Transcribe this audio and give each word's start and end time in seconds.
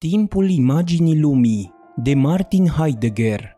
Timpul 0.00 0.50
imaginii 0.50 1.20
lumii 1.20 1.72
de 1.96 2.14
Martin 2.14 2.66
Heidegger 2.66 3.56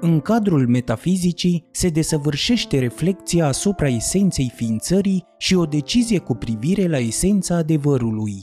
În 0.00 0.20
cadrul 0.20 0.68
metafizicii 0.68 1.64
se 1.70 1.88
desăvârșește 1.88 2.78
reflecția 2.78 3.46
asupra 3.46 3.88
esenței 3.88 4.52
ființării 4.54 5.24
și 5.38 5.54
o 5.54 5.64
decizie 5.64 6.18
cu 6.18 6.34
privire 6.34 6.86
la 6.86 6.98
esența 6.98 7.56
adevărului. 7.56 8.34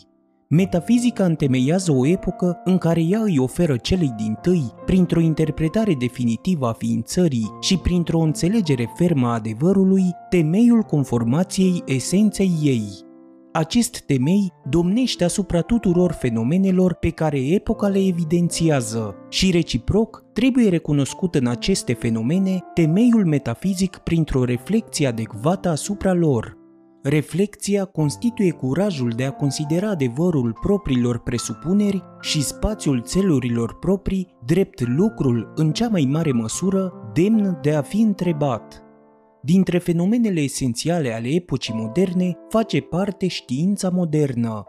Metafizica 0.49 1.25
întemeiază 1.25 1.91
o 1.91 2.07
epocă 2.07 2.61
în 2.63 2.77
care 2.77 3.01
ea 3.01 3.21
îi 3.21 3.39
oferă 3.39 3.77
celei 3.77 4.13
din 4.17 4.37
tâi, 4.41 4.71
printr-o 4.85 5.19
interpretare 5.19 5.93
definitivă 5.93 6.67
a 6.67 6.73
ființării 6.73 7.51
și 7.59 7.77
printr-o 7.77 8.19
înțelegere 8.19 8.91
fermă 8.95 9.27
a 9.27 9.33
adevărului, 9.33 10.03
temeiul 10.29 10.81
conformației 10.81 11.83
esenței 11.85 12.51
ei, 12.61 13.09
acest 13.51 14.01
temei 14.01 14.53
domnește 14.69 15.23
asupra 15.23 15.61
tuturor 15.61 16.11
fenomenelor 16.11 16.93
pe 16.93 17.09
care 17.09 17.39
epoca 17.39 17.87
le 17.87 17.99
evidențiază 18.05 19.15
și 19.29 19.51
reciproc 19.51 20.23
trebuie 20.33 20.69
recunoscut 20.69 21.35
în 21.35 21.47
aceste 21.47 21.93
fenomene 21.93 22.59
temeiul 22.73 23.25
metafizic 23.25 23.95
printr-o 23.97 24.43
reflexie 24.43 25.07
adecvată 25.07 25.69
asupra 25.69 26.13
lor. 26.13 26.59
Reflecția 27.03 27.85
constituie 27.85 28.51
curajul 28.51 29.09
de 29.09 29.23
a 29.23 29.31
considera 29.31 29.89
adevărul 29.89 30.57
propriilor 30.61 31.19
presupuneri 31.19 32.03
și 32.21 32.43
spațiul 32.43 33.01
țelurilor 33.01 33.79
proprii 33.79 34.27
drept 34.45 34.87
lucrul 34.87 35.51
în 35.55 35.71
cea 35.71 35.87
mai 35.87 36.07
mare 36.11 36.31
măsură 36.31 36.93
demn 37.13 37.57
de 37.61 37.73
a 37.73 37.81
fi 37.81 38.01
întrebat. 38.01 38.90
Dintre 39.43 39.77
fenomenele 39.77 40.39
esențiale 40.39 41.13
ale 41.13 41.27
epocii 41.27 41.73
moderne 41.73 42.37
face 42.49 42.81
parte 42.81 43.27
știința 43.27 43.89
modernă. 43.89 44.65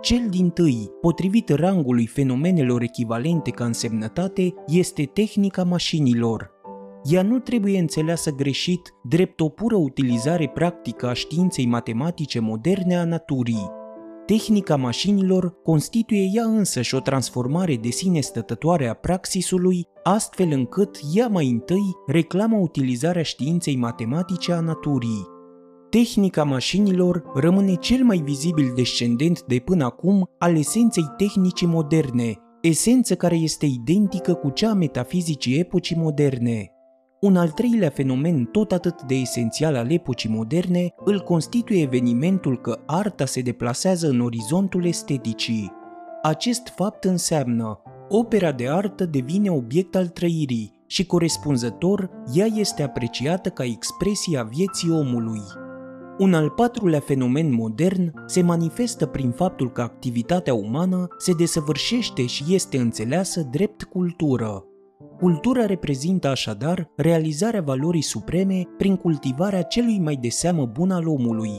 Cel 0.00 0.28
din 0.30 0.50
tâi, 0.50 0.90
potrivit 1.00 1.48
rangului 1.48 2.06
fenomenelor 2.06 2.82
echivalente 2.82 3.50
ca 3.50 3.64
însemnătate, 3.64 4.54
este 4.66 5.04
tehnica 5.04 5.64
mașinilor. 5.64 6.50
Ea 7.04 7.22
nu 7.22 7.38
trebuie 7.38 7.78
înțeleasă 7.78 8.30
greșit 8.30 8.94
drept 9.02 9.40
o 9.40 9.48
pură 9.48 9.76
utilizare 9.76 10.50
practică 10.54 11.08
a 11.08 11.12
științei 11.12 11.66
matematice 11.66 12.40
moderne 12.40 12.96
a 12.96 13.04
naturii, 13.04 13.70
Tehnica 14.26 14.76
mașinilor 14.76 15.62
constituie 15.62 16.30
ea 16.32 16.44
însă 16.44 16.82
și 16.82 16.94
o 16.94 17.00
transformare 17.00 17.76
de 17.76 17.88
sine 17.88 18.20
stătătoare 18.20 18.88
a 18.88 18.94
praxisului, 18.94 19.86
astfel 20.02 20.48
încât 20.52 20.98
ea 21.14 21.28
mai 21.28 21.48
întâi 21.48 21.92
reclamă 22.06 22.56
utilizarea 22.56 23.22
științei 23.22 23.76
matematice 23.76 24.52
a 24.52 24.60
naturii. 24.60 25.26
Tehnica 25.90 26.44
mașinilor 26.44 27.22
rămâne 27.34 27.74
cel 27.74 28.04
mai 28.04 28.18
vizibil 28.18 28.72
descendent 28.74 29.42
de 29.42 29.58
până 29.58 29.84
acum 29.84 30.28
al 30.38 30.56
esenței 30.56 31.06
tehnicii 31.16 31.66
moderne, 31.66 32.34
esență 32.62 33.14
care 33.14 33.36
este 33.36 33.66
identică 33.66 34.34
cu 34.34 34.50
cea 34.50 34.70
a 34.70 34.74
metafizicii 34.74 35.58
epocii 35.58 35.96
moderne. 35.96 36.73
Un 37.24 37.36
al 37.36 37.50
treilea 37.50 37.90
fenomen 37.90 38.44
tot 38.44 38.72
atât 38.72 39.02
de 39.02 39.14
esențial 39.14 39.76
al 39.76 39.90
epocii 39.90 40.30
moderne 40.30 40.94
îl 41.04 41.20
constituie 41.20 41.82
evenimentul 41.82 42.60
că 42.60 42.82
arta 42.86 43.24
se 43.24 43.40
deplasează 43.40 44.08
în 44.08 44.20
orizontul 44.20 44.86
esteticii. 44.86 45.72
Acest 46.22 46.72
fapt 46.76 47.04
înseamnă 47.04 47.82
opera 48.08 48.52
de 48.52 48.68
artă 48.68 49.04
devine 49.04 49.50
obiect 49.50 49.96
al 49.96 50.06
trăirii 50.06 50.72
și 50.86 51.06
corespunzător 51.06 52.10
ea 52.34 52.46
este 52.46 52.82
apreciată 52.82 53.48
ca 53.48 53.64
expresie 53.64 54.38
a 54.38 54.42
vieții 54.42 54.90
omului. 54.90 55.42
Un 56.18 56.34
al 56.34 56.50
patrulea 56.50 57.00
fenomen 57.00 57.54
modern 57.54 58.12
se 58.26 58.42
manifestă 58.42 59.06
prin 59.06 59.30
faptul 59.30 59.72
că 59.72 59.80
activitatea 59.80 60.54
umană 60.54 61.06
se 61.18 61.32
desăvârșește 61.32 62.26
și 62.26 62.44
este 62.48 62.78
înțeleasă 62.78 63.48
drept 63.50 63.82
cultură. 63.82 64.64
Cultura 65.24 65.66
reprezintă 65.66 66.28
așadar 66.28 66.90
realizarea 66.96 67.62
valorii 67.62 68.02
supreme 68.02 68.62
prin 68.78 68.96
cultivarea 68.96 69.62
celui 69.62 69.98
mai 69.98 70.16
de 70.16 70.28
seamă 70.28 70.66
bun 70.66 70.90
al 70.90 71.08
omului. 71.08 71.50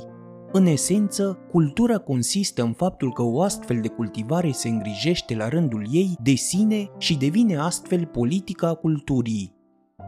În 0.51 0.65
esență, 0.65 1.39
cultura 1.51 1.97
consistă 1.97 2.63
în 2.63 2.73
faptul 2.73 3.13
că 3.13 3.21
o 3.21 3.41
astfel 3.41 3.79
de 3.81 3.87
cultivare 3.87 4.51
se 4.51 4.69
îngrijește 4.69 5.35
la 5.35 5.47
rândul 5.47 5.87
ei 5.91 6.15
de 6.23 6.33
sine 6.33 6.89
și 6.97 7.17
devine 7.17 7.57
astfel 7.57 8.05
politica 8.05 8.67
a 8.67 8.73
culturii. 8.73 9.53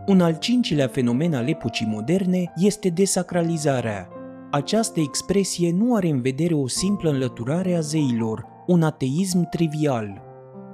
Un 0.07 0.21
al 0.21 0.37
cincilea 0.37 0.87
fenomen 0.87 1.33
al 1.33 1.47
epocii 1.47 1.87
moderne 1.89 2.51
este 2.55 2.89
desacralizarea. 2.89 4.07
Această 4.51 4.99
expresie 4.99 5.71
nu 5.71 5.95
are 5.95 6.09
în 6.09 6.21
vedere 6.21 6.53
o 6.53 6.67
simplă 6.67 7.09
înlăturare 7.09 7.75
a 7.75 7.79
zeilor, 7.79 8.45
un 8.67 8.83
ateism 8.83 9.49
trivial, 9.49 10.26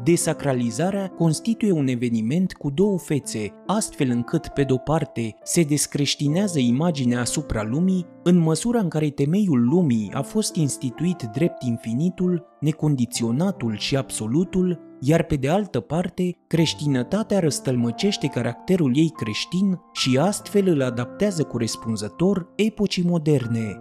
Desacralizarea 0.03 1.07
constituie 1.07 1.71
un 1.71 1.87
eveniment 1.87 2.53
cu 2.53 2.69
două 2.69 2.97
fețe, 2.99 3.53
astfel 3.65 4.09
încât, 4.09 4.47
pe 4.47 4.63
de-o 4.63 4.77
parte, 4.77 5.35
se 5.43 5.63
descreștinează 5.63 6.59
imaginea 6.59 7.19
asupra 7.19 7.63
lumii, 7.63 8.05
în 8.23 8.37
măsura 8.37 8.79
în 8.79 8.87
care 8.87 9.09
temeiul 9.09 9.63
lumii 9.63 10.11
a 10.13 10.21
fost 10.21 10.55
instituit 10.55 11.29
drept 11.33 11.63
infinitul, 11.63 12.45
necondiționatul 12.59 13.77
și 13.77 13.95
absolutul, 13.95 14.79
iar 14.99 15.23
pe 15.23 15.35
de 15.35 15.49
altă 15.49 15.79
parte, 15.79 16.37
creștinătatea 16.47 17.39
răstălmăcește 17.39 18.27
caracterul 18.27 18.97
ei 18.97 19.11
creștin 19.15 19.79
și 19.91 20.17
astfel 20.17 20.67
îl 20.67 20.81
adaptează 20.81 21.43
corespunzător 21.43 22.53
epocii 22.55 23.03
moderne. 23.03 23.77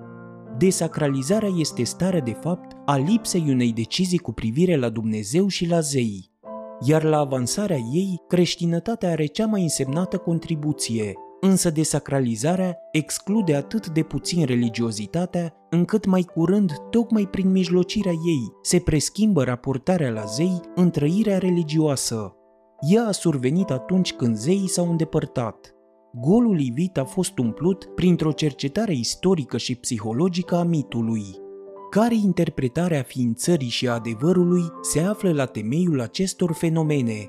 Desacralizarea 0.62 1.48
este 1.56 1.82
starea 1.82 2.20
de 2.20 2.36
fapt 2.40 2.76
a 2.84 2.96
lipsei 2.96 3.44
unei 3.48 3.72
decizii 3.72 4.18
cu 4.18 4.32
privire 4.32 4.76
la 4.76 4.88
Dumnezeu 4.88 5.48
și 5.48 5.66
la 5.66 5.80
zei, 5.80 6.30
iar 6.86 7.02
la 7.02 7.18
avansarea 7.18 7.76
ei, 7.76 8.20
creștinătatea 8.28 9.10
are 9.10 9.26
cea 9.26 9.46
mai 9.46 9.62
însemnată 9.62 10.16
contribuție, 10.16 11.14
însă 11.40 11.70
desacralizarea 11.70 12.76
exclude 12.92 13.54
atât 13.54 13.88
de 13.88 14.02
puțin 14.02 14.44
religiozitatea, 14.44 15.54
încât 15.70 16.06
mai 16.06 16.22
curând, 16.22 16.72
tocmai 16.90 17.28
prin 17.30 17.50
mijlocirea 17.50 18.12
ei, 18.12 18.52
se 18.62 18.78
preschimbă 18.78 19.44
raportarea 19.44 20.10
la 20.10 20.24
zei 20.24 20.60
în 20.74 20.90
trăirea 20.90 21.38
religioasă. 21.38 22.36
Ea 22.80 23.06
a 23.06 23.12
survenit 23.12 23.70
atunci 23.70 24.12
când 24.12 24.36
zeii 24.36 24.68
s-au 24.68 24.90
îndepărtat, 24.90 25.74
golul 26.20 26.60
ivit 26.60 26.98
a 26.98 27.04
fost 27.04 27.38
umplut 27.38 27.84
printr-o 27.84 28.32
cercetare 28.32 28.94
istorică 28.94 29.56
și 29.56 29.74
psihologică 29.74 30.56
a 30.56 30.62
mitului. 30.62 31.24
Care 31.90 32.14
interpretarea 32.14 33.02
ființării 33.02 33.68
și 33.68 33.88
a 33.88 33.92
adevărului 33.92 34.62
se 34.80 35.00
află 35.00 35.32
la 35.32 35.44
temeiul 35.44 36.00
acestor 36.00 36.52
fenomene? 36.52 37.28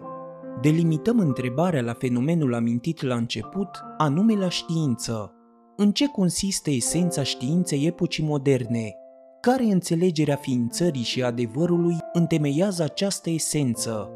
Delimităm 0.61 1.19
întrebarea 1.19 1.81
la 1.81 1.93
fenomenul 1.93 2.53
amintit 2.53 3.01
la 3.01 3.15
început, 3.15 3.69
anume 3.97 4.33
la 4.33 4.49
știință. 4.49 5.33
În 5.77 5.91
ce 5.91 6.07
consistă 6.07 6.69
esența 6.69 7.23
științei 7.23 7.85
epocii 7.85 8.23
moderne? 8.23 8.93
Care 9.41 9.63
înțelegerea 9.63 10.35
ființării 10.35 11.03
și 11.03 11.23
adevărului 11.23 11.97
întemeiază 12.13 12.83
această 12.83 13.29
esență? 13.29 14.09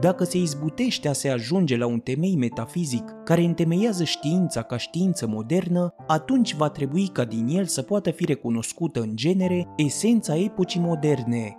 Dacă 0.00 0.24
se 0.24 0.38
izbutește 0.38 1.08
a 1.08 1.12
se 1.12 1.28
ajunge 1.28 1.76
la 1.76 1.86
un 1.86 1.98
temei 1.98 2.36
metafizic 2.36 3.04
care 3.24 3.42
întemeiază 3.42 4.04
știința 4.04 4.62
ca 4.62 4.76
știință 4.76 5.26
modernă, 5.26 5.94
atunci 6.06 6.54
va 6.54 6.68
trebui 6.68 7.08
ca 7.08 7.24
din 7.24 7.46
el 7.48 7.64
să 7.64 7.82
poată 7.82 8.10
fi 8.10 8.24
recunoscută 8.24 9.00
în 9.00 9.16
genere 9.16 9.68
esența 9.76 10.36
epocii 10.36 10.80
moderne. 10.80 11.54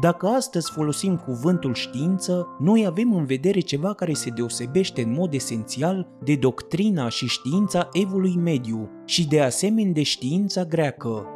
Dacă 0.00 0.26
astăzi 0.26 0.70
folosim 0.70 1.16
cuvântul 1.16 1.74
știință, 1.74 2.46
noi 2.58 2.86
avem 2.86 3.14
în 3.14 3.24
vedere 3.24 3.60
ceva 3.60 3.94
care 3.94 4.12
se 4.12 4.30
deosebește 4.30 5.02
în 5.02 5.12
mod 5.12 5.32
esențial 5.32 6.08
de 6.24 6.36
doctrina 6.36 7.08
și 7.08 7.26
știința 7.26 7.88
evului 7.92 8.36
mediu 8.36 8.90
și 9.04 9.28
de 9.28 9.40
asemenea 9.40 9.92
de 9.92 10.02
știința 10.02 10.64
greacă. 10.64 11.33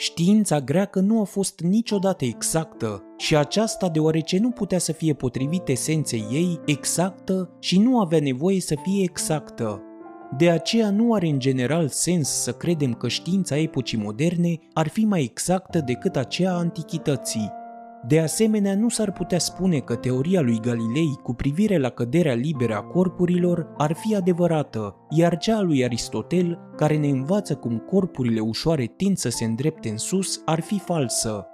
Știința 0.00 0.60
greacă 0.60 1.00
nu 1.00 1.20
a 1.20 1.24
fost 1.24 1.60
niciodată 1.60 2.24
exactă 2.24 3.02
și 3.16 3.36
aceasta 3.36 3.88
deoarece 3.88 4.38
nu 4.38 4.50
putea 4.50 4.78
să 4.78 4.92
fie 4.92 5.14
potrivit 5.14 5.68
esenței 5.68 6.26
ei 6.30 6.60
exactă 6.66 7.50
și 7.60 7.78
nu 7.78 8.00
avea 8.00 8.20
nevoie 8.20 8.60
să 8.60 8.74
fie 8.82 9.02
exactă. 9.02 9.82
De 10.36 10.50
aceea 10.50 10.90
nu 10.90 11.14
are 11.14 11.26
în 11.28 11.38
general 11.38 11.88
sens 11.88 12.28
să 12.28 12.52
credem 12.52 12.94
că 12.94 13.08
știința 13.08 13.58
epocii 13.58 13.98
moderne 13.98 14.58
ar 14.72 14.88
fi 14.88 15.04
mai 15.04 15.22
exactă 15.22 15.80
decât 15.80 16.16
aceea 16.16 16.52
a 16.52 16.58
antichității, 16.58 17.52
de 18.06 18.20
asemenea, 18.20 18.74
nu 18.74 18.88
s-ar 18.88 19.12
putea 19.12 19.38
spune 19.38 19.78
că 19.78 19.94
teoria 19.94 20.40
lui 20.40 20.60
Galilei 20.60 21.18
cu 21.22 21.34
privire 21.34 21.78
la 21.78 21.88
căderea 21.88 22.34
liberă 22.34 22.74
a 22.74 22.82
corpurilor 22.82 23.72
ar 23.76 23.92
fi 23.92 24.14
adevărată, 24.14 24.96
iar 25.10 25.36
cea 25.36 25.56
a 25.56 25.60
lui 25.60 25.84
Aristotel, 25.84 26.58
care 26.76 26.96
ne 26.96 27.08
învață 27.08 27.54
cum 27.54 27.78
corpurile 27.78 28.40
ușoare 28.40 28.84
tind 28.96 29.16
să 29.16 29.28
se 29.28 29.44
îndrepte 29.44 29.88
în 29.88 29.96
sus, 29.96 30.42
ar 30.44 30.60
fi 30.60 30.78
falsă 30.78 31.46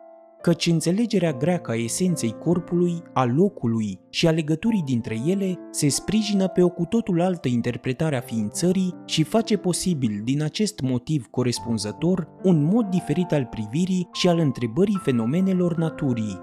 căci 0.44 0.66
înțelegerea 0.66 1.32
greacă 1.32 1.70
a 1.70 1.74
esenței 1.74 2.36
corpului, 2.38 3.02
a 3.12 3.24
locului 3.24 3.98
și 4.10 4.26
a 4.26 4.30
legăturii 4.30 4.82
dintre 4.84 5.20
ele 5.26 5.58
se 5.70 5.88
sprijină 5.88 6.48
pe 6.48 6.62
o 6.62 6.68
cu 6.68 6.84
totul 6.84 7.20
altă 7.20 7.48
interpretare 7.48 8.16
a 8.16 8.20
ființării 8.20 8.94
și 9.06 9.22
face 9.22 9.56
posibil, 9.56 10.20
din 10.24 10.42
acest 10.42 10.80
motiv 10.80 11.26
corespunzător, 11.30 12.28
un 12.42 12.62
mod 12.62 12.86
diferit 12.86 13.32
al 13.32 13.48
privirii 13.50 14.08
și 14.12 14.28
al 14.28 14.38
întrebării 14.38 15.00
fenomenelor 15.02 15.76
naturii. 15.76 16.40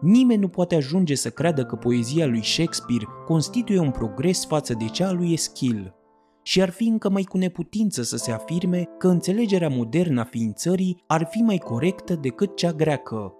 Nimeni 0.00 0.40
nu 0.40 0.48
poate 0.48 0.74
ajunge 0.74 1.14
să 1.14 1.30
creadă 1.30 1.64
că 1.64 1.76
poezia 1.76 2.26
lui 2.26 2.44
Shakespeare 2.44 3.04
constituie 3.26 3.78
un 3.78 3.90
progres 3.90 4.46
față 4.46 4.74
de 4.74 4.84
cea 4.84 5.08
a 5.08 5.12
lui 5.12 5.32
Eschil. 5.32 5.99
Și 6.42 6.62
ar 6.62 6.70
fi 6.70 6.84
încă 6.84 7.10
mai 7.10 7.22
cu 7.22 7.38
neputință 7.38 8.02
să 8.02 8.16
se 8.16 8.32
afirme 8.32 8.88
că 8.98 9.08
înțelegerea 9.08 9.68
modernă 9.68 10.20
a 10.20 10.24
ființării 10.24 11.02
ar 11.06 11.28
fi 11.30 11.38
mai 11.38 11.58
corectă 11.58 12.14
decât 12.14 12.56
cea 12.56 12.72
greacă. 12.72 13.34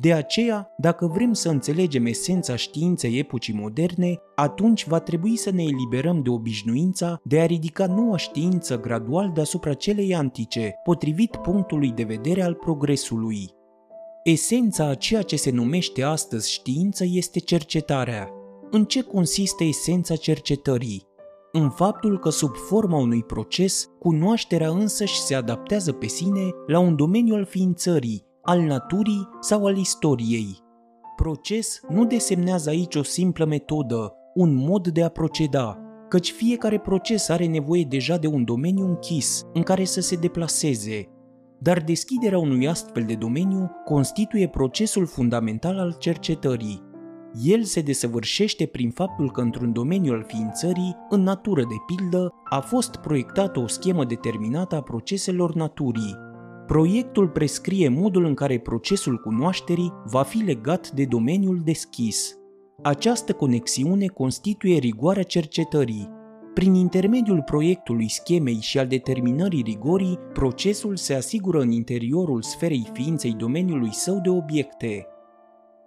De 0.00 0.12
aceea, 0.12 0.74
dacă 0.76 1.06
vrem 1.06 1.32
să 1.32 1.48
înțelegem 1.48 2.06
esența 2.06 2.56
științei 2.56 3.18
epocii 3.18 3.54
moderne, 3.54 4.18
atunci 4.34 4.86
va 4.86 4.98
trebui 5.00 5.36
să 5.36 5.50
ne 5.50 5.62
eliberăm 5.62 6.22
de 6.22 6.30
obișnuința 6.30 7.20
de 7.24 7.40
a 7.40 7.46
ridica 7.46 7.86
noua 7.86 8.16
știință 8.16 8.80
gradual 8.80 9.30
deasupra 9.34 9.74
celei 9.74 10.14
antice, 10.14 10.74
potrivit 10.84 11.36
punctului 11.36 11.90
de 11.90 12.02
vedere 12.02 12.42
al 12.42 12.54
progresului. 12.54 13.50
Esența 14.24 14.86
a 14.86 14.94
ceea 14.94 15.22
ce 15.22 15.36
se 15.36 15.50
numește 15.50 16.02
astăzi 16.02 16.52
știință 16.52 17.04
este 17.06 17.38
cercetarea. 17.38 18.28
În 18.70 18.84
ce 18.84 19.02
consistă 19.02 19.64
esența 19.64 20.16
cercetării? 20.16 21.07
În 21.60 21.70
faptul 21.70 22.18
că 22.18 22.30
sub 22.30 22.54
forma 22.54 22.96
unui 22.98 23.22
proces, 23.22 23.90
cunoașterea 23.98 24.68
însăși 24.68 25.20
se 25.20 25.34
adaptează 25.34 25.92
pe 25.92 26.06
sine 26.06 26.50
la 26.66 26.78
un 26.78 26.96
domeniu 26.96 27.34
al 27.34 27.44
ființării, 27.44 28.24
al 28.42 28.60
naturii 28.60 29.28
sau 29.40 29.66
al 29.66 29.76
istoriei. 29.76 30.58
Proces 31.16 31.80
nu 31.88 32.04
desemnează 32.04 32.68
aici 32.68 32.94
o 32.94 33.02
simplă 33.02 33.44
metodă, 33.44 34.12
un 34.34 34.54
mod 34.54 34.88
de 34.88 35.02
a 35.02 35.08
proceda, 35.08 35.78
căci 36.08 36.30
fiecare 36.30 36.78
proces 36.78 37.28
are 37.28 37.46
nevoie 37.46 37.86
deja 37.88 38.16
de 38.16 38.26
un 38.26 38.44
domeniu 38.44 38.84
închis 38.84 39.42
în 39.52 39.62
care 39.62 39.84
să 39.84 40.00
se 40.00 40.16
deplaseze, 40.16 41.08
dar 41.58 41.80
deschiderea 41.80 42.38
unui 42.38 42.68
astfel 42.68 43.04
de 43.04 43.14
domeniu 43.14 43.70
constituie 43.84 44.48
procesul 44.48 45.06
fundamental 45.06 45.78
al 45.78 45.96
cercetării. 45.98 46.87
El 47.44 47.62
se 47.62 47.80
desăvârșește 47.80 48.66
prin 48.66 48.90
faptul 48.90 49.30
că 49.30 49.40
într-un 49.40 49.72
domeniu 49.72 50.12
al 50.12 50.24
ființării, 50.26 50.96
în 51.08 51.22
natură 51.22 51.60
de 51.60 51.74
pildă, 51.86 52.32
a 52.44 52.60
fost 52.60 52.96
proiectată 52.96 53.60
o 53.60 53.66
schemă 53.66 54.04
determinată 54.04 54.76
a 54.76 54.82
proceselor 54.82 55.54
naturii. 55.54 56.16
Proiectul 56.66 57.28
prescrie 57.28 57.88
modul 57.88 58.24
în 58.24 58.34
care 58.34 58.58
procesul 58.58 59.16
cunoașterii 59.16 59.92
va 60.04 60.22
fi 60.22 60.38
legat 60.38 60.90
de 60.90 61.04
domeniul 61.04 61.60
deschis. 61.64 62.38
Această 62.82 63.32
conexiune 63.32 64.06
constituie 64.06 64.78
rigoarea 64.78 65.22
cercetării, 65.22 66.16
prin 66.54 66.74
intermediul 66.74 67.42
proiectului 67.42 68.08
schemei 68.08 68.58
și 68.60 68.78
al 68.78 68.86
determinării 68.86 69.62
rigorii, 69.62 70.18
procesul 70.32 70.96
se 70.96 71.14
asigură 71.14 71.60
în 71.60 71.70
interiorul 71.70 72.42
sferei 72.42 72.90
ființei 72.92 73.32
domeniului 73.32 73.92
său 73.92 74.20
de 74.22 74.28
obiecte. 74.28 75.06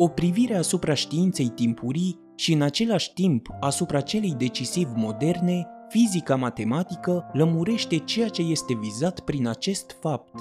O 0.03 0.07
privire 0.07 0.55
asupra 0.55 0.93
științei 0.93 1.47
timpurii 1.47 2.19
și 2.35 2.53
în 2.53 2.61
același 2.61 3.13
timp 3.13 3.47
asupra 3.59 4.01
celei 4.01 4.35
decisiv 4.37 4.87
moderne, 4.95 5.67
fizica 5.89 6.35
matematică 6.35 7.29
lămurește 7.33 7.97
ceea 7.97 8.27
ce 8.27 8.41
este 8.41 8.73
vizat 8.81 9.19
prin 9.19 9.47
acest 9.47 9.97
fapt. 9.99 10.39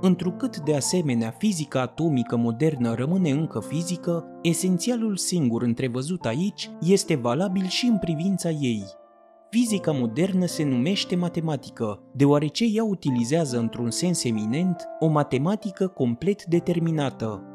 Întrucât 0.00 0.56
de 0.56 0.76
asemenea 0.76 1.34
fizica 1.38 1.80
atomică 1.80 2.36
modernă 2.36 2.94
rămâne 2.94 3.30
încă 3.30 3.60
fizică, 3.60 4.24
esențialul 4.42 5.16
singur 5.16 5.62
întrevăzut 5.62 6.24
aici 6.24 6.70
este 6.80 7.14
valabil 7.14 7.66
și 7.66 7.86
în 7.86 7.98
privința 7.98 8.50
ei– 8.50 8.84
Fizica 9.50 9.92
modernă 9.92 10.46
se 10.46 10.64
numește 10.64 11.16
matematică, 11.16 12.02
deoarece 12.14 12.64
ea 12.64 12.84
utilizează 12.84 13.58
într-un 13.58 13.90
sens 13.90 14.24
eminent 14.24 14.88
o 14.98 15.06
matematică 15.06 15.86
complet 15.86 16.44
determinată. 16.44 17.47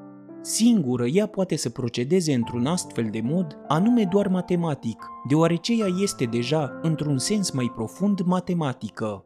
Singură 0.46 1.06
ea 1.06 1.26
poate 1.26 1.56
să 1.56 1.70
procedeze 1.70 2.34
într-un 2.34 2.66
astfel 2.66 3.08
de 3.12 3.22
mod, 3.24 3.58
anume 3.68 4.08
doar 4.12 4.28
matematic, 4.28 5.10
deoarece 5.28 5.74
ea 5.74 5.88
este 6.02 6.26
deja, 6.26 6.80
într-un 6.82 7.18
sens 7.18 7.52
mai 7.52 7.72
profund, 7.76 8.22
matematică. 8.22 9.24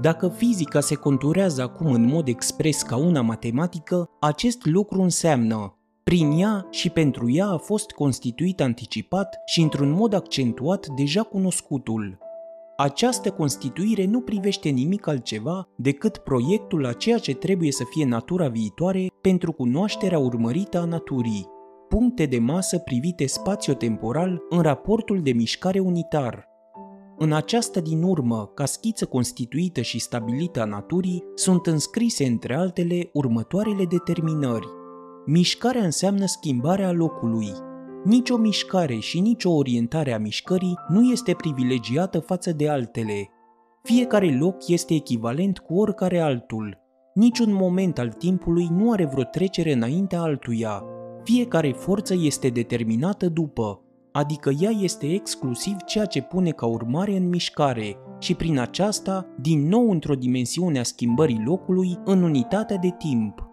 Dacă 0.00 0.28
fizica 0.28 0.80
se 0.80 0.94
conturează 0.94 1.62
acum 1.62 1.92
în 1.92 2.06
mod 2.06 2.28
expres 2.28 2.82
ca 2.82 2.96
una 2.96 3.20
matematică, 3.20 4.10
acest 4.20 4.66
lucru 4.66 5.02
înseamnă 5.02 5.76
prin 6.04 6.30
ea 6.38 6.66
și 6.70 6.90
pentru 6.90 7.30
ea 7.30 7.46
a 7.46 7.56
fost 7.56 7.90
constituit 7.90 8.60
anticipat 8.60 9.36
și 9.46 9.60
într-un 9.60 9.90
mod 9.90 10.12
accentuat 10.12 10.86
deja 10.86 11.22
cunoscutul. 11.22 12.18
Această 12.82 13.30
constituire 13.30 14.04
nu 14.04 14.20
privește 14.20 14.68
nimic 14.68 15.06
altceva 15.06 15.68
decât 15.76 16.16
proiectul 16.16 16.86
a 16.86 16.92
ceea 16.92 17.18
ce 17.18 17.34
trebuie 17.34 17.72
să 17.72 17.84
fie 17.90 18.04
natura 18.04 18.48
viitoare 18.48 19.06
pentru 19.20 19.52
cunoașterea 19.52 20.18
urmărită 20.18 20.78
a 20.78 20.84
naturii, 20.84 21.46
puncte 21.88 22.26
de 22.26 22.38
masă 22.38 22.78
privite 22.78 23.26
spațio-temporal 23.26 24.42
în 24.48 24.60
raportul 24.60 25.20
de 25.22 25.32
mișcare 25.32 25.78
unitar. 25.78 26.48
În 27.18 27.32
această 27.32 27.80
din 27.80 28.02
urmă, 28.02 28.50
ca 28.54 28.64
schiță 28.64 29.06
constituită 29.06 29.80
și 29.80 30.00
stabilită 30.00 30.60
a 30.60 30.64
naturii, 30.64 31.24
sunt 31.34 31.66
înscrise 31.66 32.26
între 32.26 32.54
altele 32.54 33.10
următoarele 33.12 33.84
determinări– 33.84 34.66
Mișcarea 35.26 35.84
înseamnă 35.84 36.26
schimbarea 36.26 36.92
locului. 36.92 37.52
Nicio 38.04 38.36
mișcare 38.36 38.98
și 38.98 39.20
nicio 39.20 39.50
orientare 39.50 40.12
a 40.12 40.18
mișcării 40.18 40.78
nu 40.88 41.10
este 41.10 41.34
privilegiată 41.34 42.18
față 42.18 42.52
de 42.52 42.68
altele. 42.68 43.28
Fiecare 43.82 44.36
loc 44.38 44.68
este 44.68 44.94
echivalent 44.94 45.58
cu 45.58 45.74
oricare 45.74 46.20
altul. 46.20 46.78
Niciun 47.14 47.52
moment 47.52 47.98
al 47.98 48.08
timpului 48.08 48.68
nu 48.70 48.92
are 48.92 49.04
vreo 49.04 49.24
trecere 49.24 49.72
înaintea 49.72 50.20
altuia. 50.20 50.84
Fiecare 51.24 51.72
forță 51.72 52.14
este 52.18 52.48
determinată 52.48 53.28
după, 53.28 53.80
adică 54.12 54.50
ea 54.60 54.70
este 54.70 55.12
exclusiv 55.12 55.76
ceea 55.86 56.04
ce 56.04 56.22
pune 56.22 56.50
ca 56.50 56.66
urmare 56.66 57.16
în 57.16 57.28
mișcare 57.28 57.96
și 58.18 58.34
prin 58.34 58.58
aceasta, 58.58 59.26
din 59.40 59.68
nou 59.68 59.90
într-o 59.90 60.14
dimensiune 60.14 60.78
a 60.78 60.82
schimbării 60.82 61.42
locului 61.44 61.98
în 62.04 62.22
unitatea 62.22 62.76
de 62.76 62.94
timp. 62.98 63.51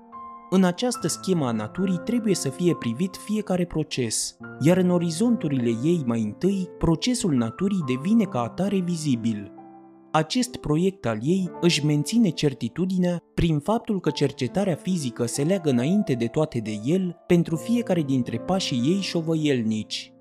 În 0.52 0.64
această 0.64 1.08
schemă 1.08 1.48
a 1.48 1.52
naturii 1.52 2.02
trebuie 2.06 2.36
să 2.36 2.50
fie 2.50 2.76
privit 2.76 3.16
fiecare 3.16 3.66
proces, 3.66 4.38
iar 4.60 4.78
în 4.78 4.90
orizonturile 4.90 5.70
ei 5.84 6.04
mai 6.06 6.22
întâi, 6.22 6.70
procesul 6.78 7.34
naturii 7.34 7.84
devine 7.88 8.24
ca 8.24 8.42
atare 8.42 8.80
vizibil. 8.80 9.54
Acest 10.12 10.56
proiect 10.56 11.06
al 11.06 11.20
ei 11.22 11.52
își 11.62 11.86
menține 11.86 12.30
certitudinea 12.30 13.24
prin 13.34 13.60
faptul 13.60 14.00
că 14.00 14.10
cercetarea 14.10 14.76
fizică 14.76 15.26
se 15.26 15.44
leagă 15.44 15.70
înainte 15.70 16.14
de 16.14 16.26
toate 16.26 16.60
de 16.60 16.80
el 16.86 17.24
pentru 17.28 17.56
fiecare 17.56 18.02
dintre 18.02 18.38
pașii 18.38 18.82
ei 18.86 19.00
șovăielnici. 19.02 20.14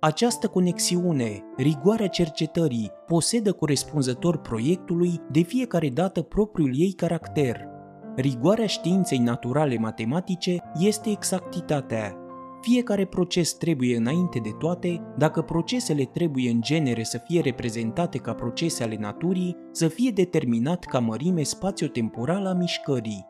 Această 0.00 0.46
conexiune, 0.46 1.44
rigoarea 1.56 2.08
cercetării, 2.08 2.90
posedă 3.06 3.52
corespunzător 3.52 4.38
proiectului 4.38 5.20
de 5.30 5.40
fiecare 5.40 5.88
dată 5.88 6.22
propriul 6.22 6.70
ei 6.74 6.92
caracter– 6.92 7.56
Rigoarea 8.16 8.66
științei 8.66 9.18
naturale 9.18 9.78
matematice 9.78 10.58
este 10.78 11.10
exactitatea. 11.10 12.16
Fiecare 12.60 13.04
proces 13.04 13.52
trebuie 13.52 13.96
înainte 13.96 14.38
de 14.38 14.50
toate, 14.58 15.02
dacă 15.18 15.42
procesele 15.42 16.04
trebuie 16.04 16.50
în 16.50 16.60
genere 16.60 17.02
să 17.02 17.18
fie 17.18 17.40
reprezentate 17.40 18.18
ca 18.18 18.34
procese 18.34 18.82
ale 18.82 18.96
naturii, 19.00 19.56
să 19.72 19.88
fie 19.88 20.10
determinat 20.10 20.84
ca 20.84 20.98
mărime 20.98 21.42
spațio-temporală 21.42 22.48
a 22.48 22.52
mișcării. 22.52 23.26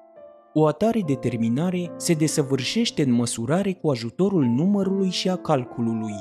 O 0.52 0.66
atare 0.66 1.00
determinare 1.06 1.92
se 1.96 2.14
desăvârșește 2.14 3.02
în 3.02 3.12
măsurare 3.12 3.72
cu 3.72 3.90
ajutorul 3.90 4.44
numărului 4.44 5.10
și 5.10 5.28
a 5.28 5.36
calculului. 5.36 6.14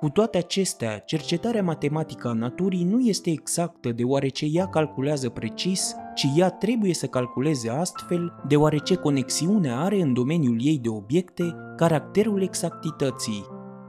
Cu 0.00 0.08
toate 0.08 0.38
acestea, 0.38 0.98
cercetarea 0.98 1.62
matematică 1.62 2.28
a 2.28 2.32
naturii 2.32 2.84
nu 2.84 3.00
este 3.00 3.30
exactă 3.30 3.92
deoarece 3.92 4.46
ea 4.52 4.66
calculează 4.66 5.28
precis, 5.28 5.94
ci 6.14 6.26
ea 6.36 6.50
trebuie 6.50 6.94
să 6.94 7.06
calculeze 7.06 7.70
astfel 7.70 8.32
deoarece 8.48 8.94
conexiunea 8.94 9.80
are 9.80 10.00
în 10.00 10.12
domeniul 10.12 10.56
ei 10.60 10.78
de 10.78 10.88
obiecte 10.88 11.54
caracterul 11.76 12.42
exactității, 12.42 13.44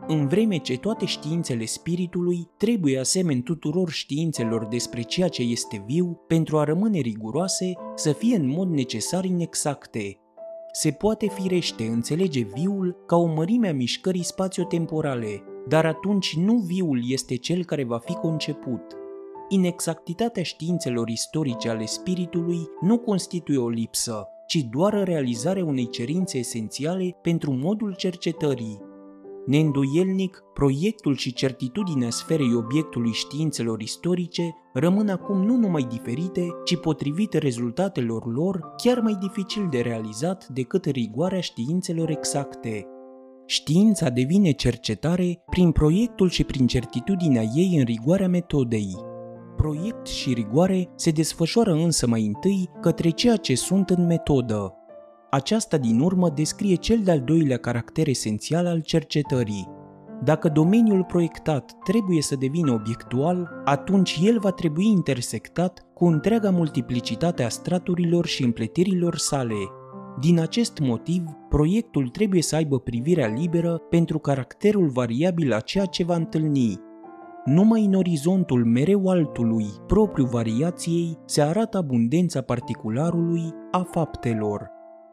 în 0.08 0.28
vreme 0.28 0.58
ce 0.58 0.78
toate 0.78 1.06
științele 1.06 1.66
spiritului 1.66 2.50
trebuie 2.58 3.00
asemeni 3.00 3.42
tuturor 3.42 3.90
științelor 3.90 4.66
despre 4.66 5.02
ceea 5.02 5.28
ce 5.28 5.42
este 5.42 5.84
viu, 5.88 6.22
pentru 6.28 6.58
a 6.58 6.64
rămâne 6.64 7.00
riguroase, 7.00 7.74
să 7.96 8.12
fie 8.12 8.36
în 8.36 8.48
mod 8.48 8.70
necesar 8.70 9.24
inexacte. 9.26 10.18
Se 10.72 10.92
poate 10.92 11.28
firește 11.28 11.84
înțelege 11.84 12.42
viul 12.54 13.04
ca 13.06 13.16
o 13.16 13.26
mărime 13.26 13.68
a 13.68 13.74
mișcării 13.74 14.24
spațio-temporale, 14.24 15.44
dar 15.68 15.86
atunci 15.86 16.38
nu 16.38 16.56
viul 16.58 17.02
este 17.08 17.36
cel 17.36 17.66
care 17.66 17.84
va 17.84 17.98
fi 17.98 18.14
conceput. 18.14 18.82
Inexactitatea 19.50 20.44
științelor 20.44 21.10
istorice 21.10 21.70
ale 21.70 21.86
spiritului 21.86 22.60
nu 22.82 22.98
constituie 22.98 23.58
o 23.58 23.70
lipsă, 23.70 24.28
ci 24.48 24.56
doar 24.56 25.04
realizarea 25.04 25.66
unei 25.66 25.90
cerințe 25.90 26.38
esențiale 26.38 27.18
pentru 27.22 27.52
modul 27.52 27.96
cercetării. 27.96 28.90
Neîndoielnic, 29.46 30.44
proiectul 30.54 31.16
și 31.16 31.34
certitudinea 31.34 32.10
sferei 32.10 32.54
obiectului 32.56 33.12
științelor 33.12 33.82
istorice 33.82 34.56
rămân 34.74 35.10
acum 35.10 35.46
nu 35.46 35.56
numai 35.56 35.84
diferite, 35.90 36.48
ci 36.66 36.78
potrivite 36.78 37.38
rezultatelor 37.38 38.34
lor 38.34 38.74
chiar 38.78 39.00
mai 39.00 39.18
dificil 39.20 39.68
de 39.70 39.80
realizat 39.80 40.48
decât 40.48 40.86
rigoarea 40.86 41.40
științelor 41.40 42.10
exacte. 42.10 42.86
Știința 43.46 44.10
devine 44.10 44.52
cercetare 44.52 45.44
prin 45.50 45.72
proiectul 45.72 46.30
și 46.30 46.44
prin 46.44 46.68
certitudinea 46.68 47.44
ei 47.56 47.76
în 47.78 47.84
rigoarea 47.84 48.28
metodei. 48.28 48.96
Proiect 49.56 50.08
și 50.08 50.34
rigoare 50.34 50.90
se 50.96 51.12
desfășoară 51.12 51.74
însă 51.74 52.08
mai 52.08 52.26
întâi 52.26 52.70
către 52.82 53.10
ceea 53.10 53.36
ce 53.36 53.56
sunt 53.56 53.90
în 53.90 54.06
metodă. 54.06 54.76
Aceasta 55.30 55.78
din 55.78 56.00
urmă 56.00 56.30
descrie 56.30 56.76
cel 56.76 57.00
de-al 57.04 57.22
doilea 57.22 57.58
caracter 57.58 58.08
esențial 58.08 58.68
al 58.68 58.82
cercetării. 58.82 59.68
Dacă 60.24 60.50
domeniul 60.50 61.04
proiectat 61.04 61.72
trebuie 61.84 62.22
să 62.22 62.36
devină 62.36 62.72
obiectual, 62.72 63.62
atunci 63.66 64.20
el 64.24 64.40
va 64.40 64.52
trebui 64.52 64.86
intersectat 64.86 65.86
cu 65.94 66.06
întreaga 66.06 66.50
multiplicitate 66.50 67.44
a 67.44 67.50
straturilor 67.50 68.26
și 68.26 68.44
împletirilor 68.44 69.18
sale, 69.18 69.56
din 70.22 70.40
acest 70.40 70.80
motiv, 70.80 71.24
proiectul 71.50 72.08
trebuie 72.08 72.42
să 72.42 72.56
aibă 72.56 72.80
privirea 72.80 73.28
liberă 73.28 73.78
pentru 73.90 74.20
caracterul 74.20 74.88
variabil 74.88 75.54
a 75.54 75.60
ceea 75.60 75.86
ce 75.86 76.04
va 76.04 76.16
întâlni. 76.16 76.80
Numai 77.46 77.86
în 77.86 77.94
orizontul 77.94 78.66
mereu 78.66 79.08
altului, 79.08 79.66
propriu 79.88 80.26
variației, 80.26 81.18
se 81.26 81.42
arată 81.42 81.78
abundența 81.78 82.42
particularului 82.42 83.44
a 83.72 83.88
faptelor. 83.92 84.70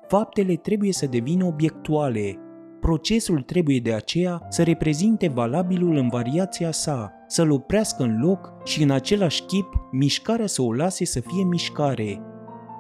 Faptele 0.07 0.55
trebuie 0.55 0.93
să 0.93 1.07
devină 1.07 1.45
obiectuale. 1.45 2.39
Procesul 2.81 3.41
trebuie 3.41 3.79
de 3.79 3.93
aceea 3.93 4.47
să 4.49 4.63
reprezinte 4.63 5.29
valabilul 5.29 5.97
în 5.97 6.09
variația 6.09 6.71
sa, 6.71 7.13
să-l 7.27 7.51
oprească 7.51 8.03
în 8.03 8.21
loc 8.21 8.53
și 8.65 8.83
în 8.83 8.91
același 8.91 9.43
chip 9.43 9.89
mișcarea 9.93 10.47
să 10.47 10.63
o 10.63 10.73
lase 10.73 11.05
să 11.05 11.21
fie 11.21 11.45
mișcare, 11.45 12.23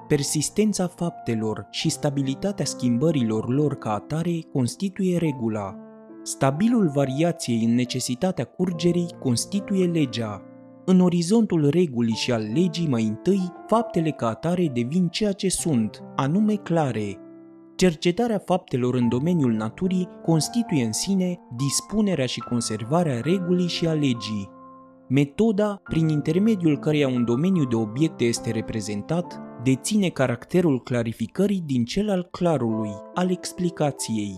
Persistența 0.08 0.86
faptelor 0.86 1.66
și 1.70 1.88
stabilitatea 1.88 2.64
schimbărilor 2.64 3.48
lor 3.48 3.74
ca 3.74 3.94
atare 3.94 4.40
constituie 4.52 5.18
regula. 5.18 5.76
Stabilul 6.22 6.90
variației 6.94 7.64
în 7.64 7.74
necesitatea 7.74 8.44
curgerii 8.44 9.14
constituie 9.18 9.86
legea. 9.86 10.42
În 10.84 11.00
orizontul 11.00 11.68
regulii 11.68 12.14
și 12.14 12.32
al 12.32 12.42
legii 12.54 12.88
mai 12.88 13.02
întâi, 13.02 13.52
faptele 13.66 14.10
ca 14.10 14.28
atare 14.28 14.70
devin 14.74 15.08
ceea 15.08 15.32
ce 15.32 15.48
sunt, 15.48 16.02
anume 16.16 16.54
clare. 16.54 17.18
Cercetarea 17.76 18.42
faptelor 18.44 18.94
în 18.94 19.08
domeniul 19.08 19.52
naturii 19.52 20.08
constituie 20.22 20.84
în 20.84 20.92
sine 20.92 21.38
dispunerea 21.56 22.26
și 22.26 22.40
conservarea 22.40 23.20
regulii 23.20 23.68
și 23.68 23.86
a 23.86 23.92
legii. 23.92 24.48
Metoda, 25.08 25.80
prin 25.84 26.08
intermediul 26.08 26.78
căreia 26.78 27.08
un 27.08 27.24
domeniu 27.24 27.64
de 27.64 27.74
obiecte 27.74 28.24
este 28.24 28.50
reprezentat, 28.50 29.40
deține 29.62 30.08
caracterul 30.08 30.82
clarificării 30.82 31.62
din 31.66 31.84
cel 31.84 32.10
al 32.10 32.28
clarului, 32.30 32.90
al 33.14 33.30
explicației. 33.30 34.34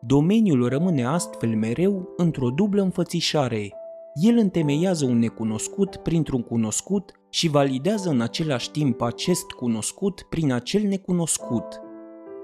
Domeniul 0.00 0.68
rămâne 0.68 1.04
astfel 1.04 1.56
mereu 1.56 2.14
într-o 2.16 2.50
dublă 2.50 2.82
înfățișare. 2.82 3.72
El 4.14 4.36
întemeiază 4.36 5.04
un 5.04 5.18
necunoscut 5.18 5.96
printr-un 5.96 6.42
cunoscut 6.42 7.12
și 7.30 7.48
validează 7.48 8.10
în 8.10 8.20
același 8.20 8.70
timp 8.70 9.00
acest 9.00 9.50
cunoscut 9.50 10.26
prin 10.30 10.52
acel 10.52 10.82
necunoscut. 10.82 11.80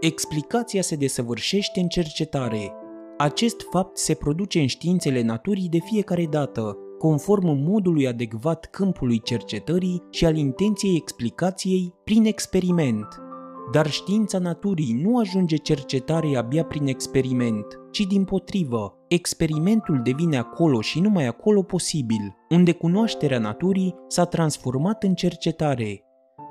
Explicația 0.00 0.82
se 0.82 0.96
desăvârșește 0.96 1.80
în 1.80 1.88
cercetare. 1.88 2.72
Acest 3.18 3.66
fapt 3.70 3.98
se 3.98 4.14
produce 4.14 4.60
în 4.60 4.66
științele 4.66 5.22
naturii 5.22 5.68
de 5.68 5.78
fiecare 5.78 6.26
dată, 6.30 6.78
conform 7.04 7.46
modului 7.46 8.06
adecvat 8.06 8.68
câmpului 8.70 9.20
cercetării 9.20 10.02
și 10.10 10.26
al 10.26 10.36
intenției 10.36 10.96
explicației 10.96 11.94
prin 12.04 12.24
experiment. 12.24 13.06
Dar 13.72 13.90
știința 13.90 14.38
naturii 14.38 15.00
nu 15.02 15.18
ajunge 15.18 15.56
cercetare 15.56 16.36
abia 16.36 16.64
prin 16.64 16.86
experiment, 16.86 17.64
ci 17.90 18.00
din 18.00 18.24
potrivă, 18.24 18.98
experimentul 19.08 20.00
devine 20.02 20.36
acolo 20.36 20.80
și 20.80 21.00
numai 21.00 21.26
acolo 21.26 21.62
posibil, 21.62 22.36
unde 22.50 22.72
cunoașterea 22.72 23.38
naturii 23.38 23.94
s-a 24.08 24.24
transformat 24.24 25.02
în 25.02 25.14
cercetare. 25.14 26.04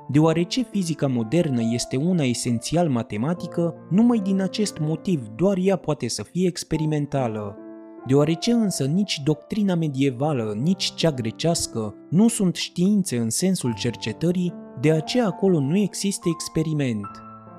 Deoarece 0.08 0.62
fizica 0.62 1.06
modernă 1.06 1.60
este 1.72 1.96
una 1.96 2.22
esențial 2.22 2.88
matematică, 2.88 3.74
numai 3.90 4.18
din 4.18 4.40
acest 4.40 4.78
motiv 4.78 5.26
doar 5.36 5.56
ea 5.60 5.76
poate 5.76 6.08
să 6.08 6.22
fie 6.22 6.46
experimentală. 6.46 7.58
Deoarece 8.06 8.52
însă 8.52 8.84
nici 8.84 9.20
doctrina 9.24 9.74
medievală, 9.74 10.54
nici 10.62 10.94
cea 10.94 11.10
grecească 11.10 11.94
nu 12.10 12.28
sunt 12.28 12.54
științe 12.54 13.16
în 13.16 13.30
sensul 13.30 13.74
cercetării, 13.74 14.52
de 14.80 14.92
aceea 14.92 15.26
acolo 15.26 15.60
nu 15.60 15.76
există 15.76 16.28
experiment. 16.32 17.06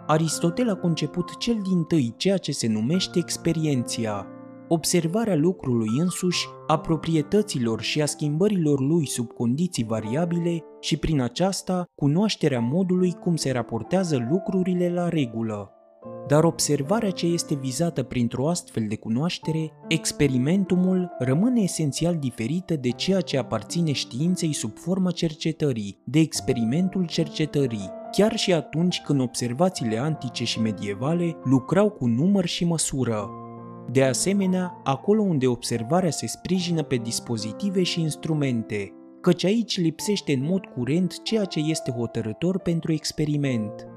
Aristotel 0.08 0.70
a 0.70 0.76
conceput 0.76 1.38
cel 1.38 1.58
din 1.70 1.84
tâi 1.84 2.14
ceea 2.18 2.38
ce 2.38 2.52
se 2.52 2.68
numește 2.68 3.20
experienția, 3.20 4.28
observarea 4.68 5.36
lucrului 5.36 5.88
însuși, 6.00 6.48
a 6.68 6.80
proprietăților 6.80 7.82
și 7.82 8.02
a 8.02 8.06
schimbărilor 8.06 8.80
lui 8.80 9.08
sub 9.08 9.32
condiții 9.32 9.84
variabile 9.84 10.64
și 10.80 10.98
prin 10.98 11.22
aceasta 11.22 11.84
cunoașterea 11.96 12.60
modului 12.60 13.12
cum 13.12 13.36
se 13.36 13.52
raportează 13.52 14.28
lucrurile 14.30 14.94
la 14.94 15.10
regulă. 15.10 15.75
Dar 16.28 16.44
observarea 16.44 17.10
ce 17.10 17.26
este 17.26 17.56
vizată 17.56 18.04
printr-o 18.04 18.50
astfel 18.50 18.86
de 18.88 18.96
cunoaștere, 18.96 19.72
experimentumul 19.88 21.12
rămâne 21.20 21.62
esențial 21.62 22.16
diferită 22.16 22.76
de 22.76 22.90
ceea 22.90 23.22
ce 23.22 23.38
aparține 23.38 23.92
științei 23.92 24.54
sub 24.54 24.78
forma 24.78 25.12
cercetării, 25.12 26.02
de 26.04 26.20
experimentul 26.20 27.06
cercetării, 27.06 27.90
chiar 28.12 28.36
și 28.36 28.54
atunci 28.54 29.02
când 29.02 29.22
observațiile 29.22 29.98
antice 29.98 30.44
și 30.44 30.62
medievale 30.62 31.36
lucrau 31.44 31.90
cu 31.90 32.06
număr 32.06 32.46
și 32.46 32.66
măsură. 32.66 33.30
De 33.92 34.04
asemenea, 34.04 34.82
acolo 34.84 35.22
unde 35.22 35.48
observarea 35.48 36.12
se 36.12 36.28
sprijină 36.28 36.84
pe 36.84 36.96
dispozitive 36.96 37.84
și 37.84 38.02
instrumente, 38.02 38.94
căci 39.22 39.44
aici 39.44 39.80
lipsește 39.80 40.34
în 40.34 40.44
mod 40.44 40.66
curent 40.66 41.24
ceea 41.24 41.46
ce 41.46 41.60
este 41.60 41.92
hotărător 41.92 42.60
pentru 42.60 42.92
experiment, 42.92 43.88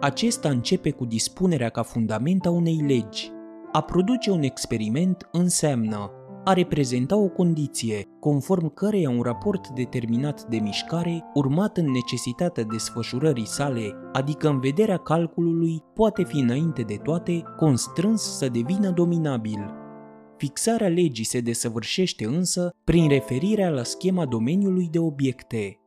acesta 0.00 0.48
începe 0.48 0.90
cu 0.90 1.04
dispunerea 1.04 1.68
ca 1.68 1.82
fundament 1.82 2.46
a 2.46 2.50
unei 2.50 2.84
legi. 2.86 3.30
A 3.72 3.80
produce 3.80 4.30
un 4.30 4.42
experiment 4.42 5.28
înseamnă 5.32 6.10
a 6.44 6.52
reprezenta 6.52 7.16
o 7.16 7.28
condiție, 7.28 8.04
conform 8.20 8.74
căreia 8.74 9.10
un 9.10 9.22
raport 9.22 9.68
determinat 9.68 10.44
de 10.44 10.56
mișcare, 10.56 11.24
urmat 11.34 11.76
în 11.76 11.90
necesitatea 11.90 12.64
desfășurării 12.64 13.46
sale, 13.46 13.94
adică 14.12 14.48
în 14.48 14.60
vederea 14.60 14.96
calculului, 14.96 15.82
poate 15.94 16.24
fi 16.24 16.38
înainte 16.38 16.82
de 16.82 16.96
toate 17.02 17.42
constrâns 17.56 18.22
să 18.36 18.48
devină 18.48 18.90
dominabil. 18.90 19.74
Fixarea 20.36 20.88
legii 20.88 21.24
se 21.24 21.40
desăvârșește 21.40 22.26
însă 22.26 22.74
prin 22.84 23.08
referirea 23.08 23.70
la 23.70 23.82
schema 23.82 24.26
domeniului 24.26 24.88
de 24.90 24.98
obiecte. 24.98 25.79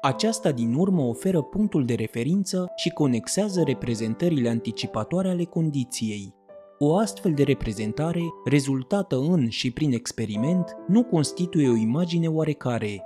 Aceasta 0.00 0.52
din 0.52 0.74
urmă 0.74 1.02
oferă 1.02 1.42
punctul 1.42 1.84
de 1.84 1.94
referință 1.94 2.72
și 2.76 2.90
conexează 2.90 3.62
reprezentările 3.66 4.48
anticipatoare 4.48 5.28
ale 5.28 5.44
condiției. 5.44 6.34
O 6.78 6.96
astfel 6.96 7.32
de 7.32 7.42
reprezentare, 7.42 8.20
rezultată 8.44 9.16
în 9.16 9.48
și 9.48 9.70
prin 9.70 9.92
experiment, 9.92 10.76
nu 10.88 11.04
constituie 11.04 11.68
o 11.68 11.76
imagine 11.76 12.28
oarecare. 12.28 13.02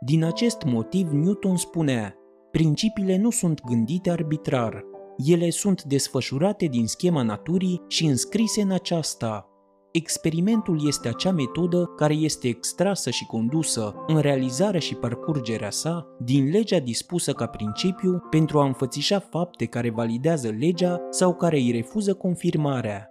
Din 0.00 0.24
acest 0.24 0.62
motiv, 0.64 1.10
Newton 1.10 1.56
spunea, 1.56 2.14
principiile 2.50 3.16
nu 3.16 3.30
sunt 3.30 3.60
gândite 3.66 4.10
arbitrar, 4.10 4.84
ele 5.16 5.50
sunt 5.50 5.82
desfășurate 5.82 6.66
din 6.66 6.86
schema 6.86 7.22
naturii 7.22 7.82
și 7.88 8.04
înscrise 8.04 8.62
în 8.62 8.70
aceasta, 8.70 9.49
Experimentul 9.92 10.86
este 10.86 11.08
acea 11.08 11.30
metodă 11.30 11.84
care 11.96 12.14
este 12.14 12.48
extrasă 12.48 13.10
și 13.10 13.26
condusă 13.26 13.94
în 14.06 14.18
realizarea 14.18 14.80
și 14.80 14.94
parcurgerea 14.94 15.70
sa 15.70 16.06
din 16.18 16.50
legea 16.50 16.78
dispusă 16.78 17.32
ca 17.32 17.46
principiu 17.46 18.22
pentru 18.30 18.58
a 18.58 18.64
înfățișa 18.64 19.18
fapte 19.18 19.64
care 19.64 19.90
validează 19.90 20.48
legea 20.58 21.00
sau 21.10 21.34
care 21.34 21.56
îi 21.56 21.70
refuză 21.70 22.14
confirmarea. 22.14 23.10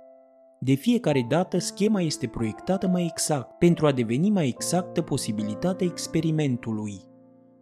De 0.59 0.73
fiecare 0.73 1.25
dată, 1.29 1.57
schema 1.57 2.01
este 2.01 2.27
proiectată 2.27 2.87
mai 2.87 3.05
exact 3.05 3.57
pentru 3.57 3.85
a 3.85 3.91
deveni 3.91 4.29
mai 4.29 4.47
exactă 4.47 5.01
posibilitatea 5.01 5.87
experimentului. 5.87 7.01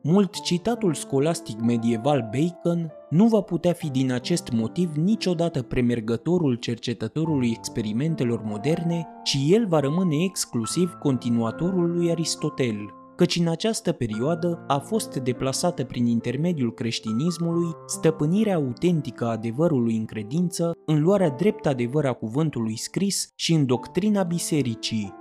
Mult 0.04 0.42
citatul 0.42 0.94
scolastic 0.94 1.60
medieval 1.60 2.30
Bacon 2.32 2.92
nu 3.10 3.28
va 3.28 3.42
putea 3.42 3.74
fi 3.74 3.90
din 3.90 4.12
acest 4.12 4.52
motiv 4.52 4.96
niciodată 4.96 5.62
premergătorul 5.62 6.56
cercetătorului 6.56 7.54
experimentelor 7.58 8.42
moderne, 8.44 9.08
ci 9.24 9.38
el 9.48 9.68
va 9.68 9.80
rămâne 9.80 10.16
exclusiv 10.24 10.98
continuatorul 11.00 11.92
lui 11.92 12.12
Aristotel, 12.12 12.76
căci 13.16 13.36
în 13.36 13.48
această 13.48 13.92
perioadă 13.92 14.64
a 14.68 14.78
fost 14.78 15.16
deplasată 15.16 15.84
prin 15.84 16.06
intermediul 16.06 16.74
creștinismului 16.74 17.72
stăpânirea 17.86 18.56
autentică 18.56 19.26
a 19.26 19.32
adevărului 19.32 19.96
în 19.96 20.06
credință, 20.06 20.72
în 20.86 21.02
luarea 21.02 21.30
drept 21.30 21.66
adevăr 21.66 22.06
a 22.06 22.14
cuvântului 22.14 22.78
scris 22.78 23.32
și 23.36 23.54
în 23.54 23.66
doctrina 23.66 24.24
bisericii, 24.24 25.14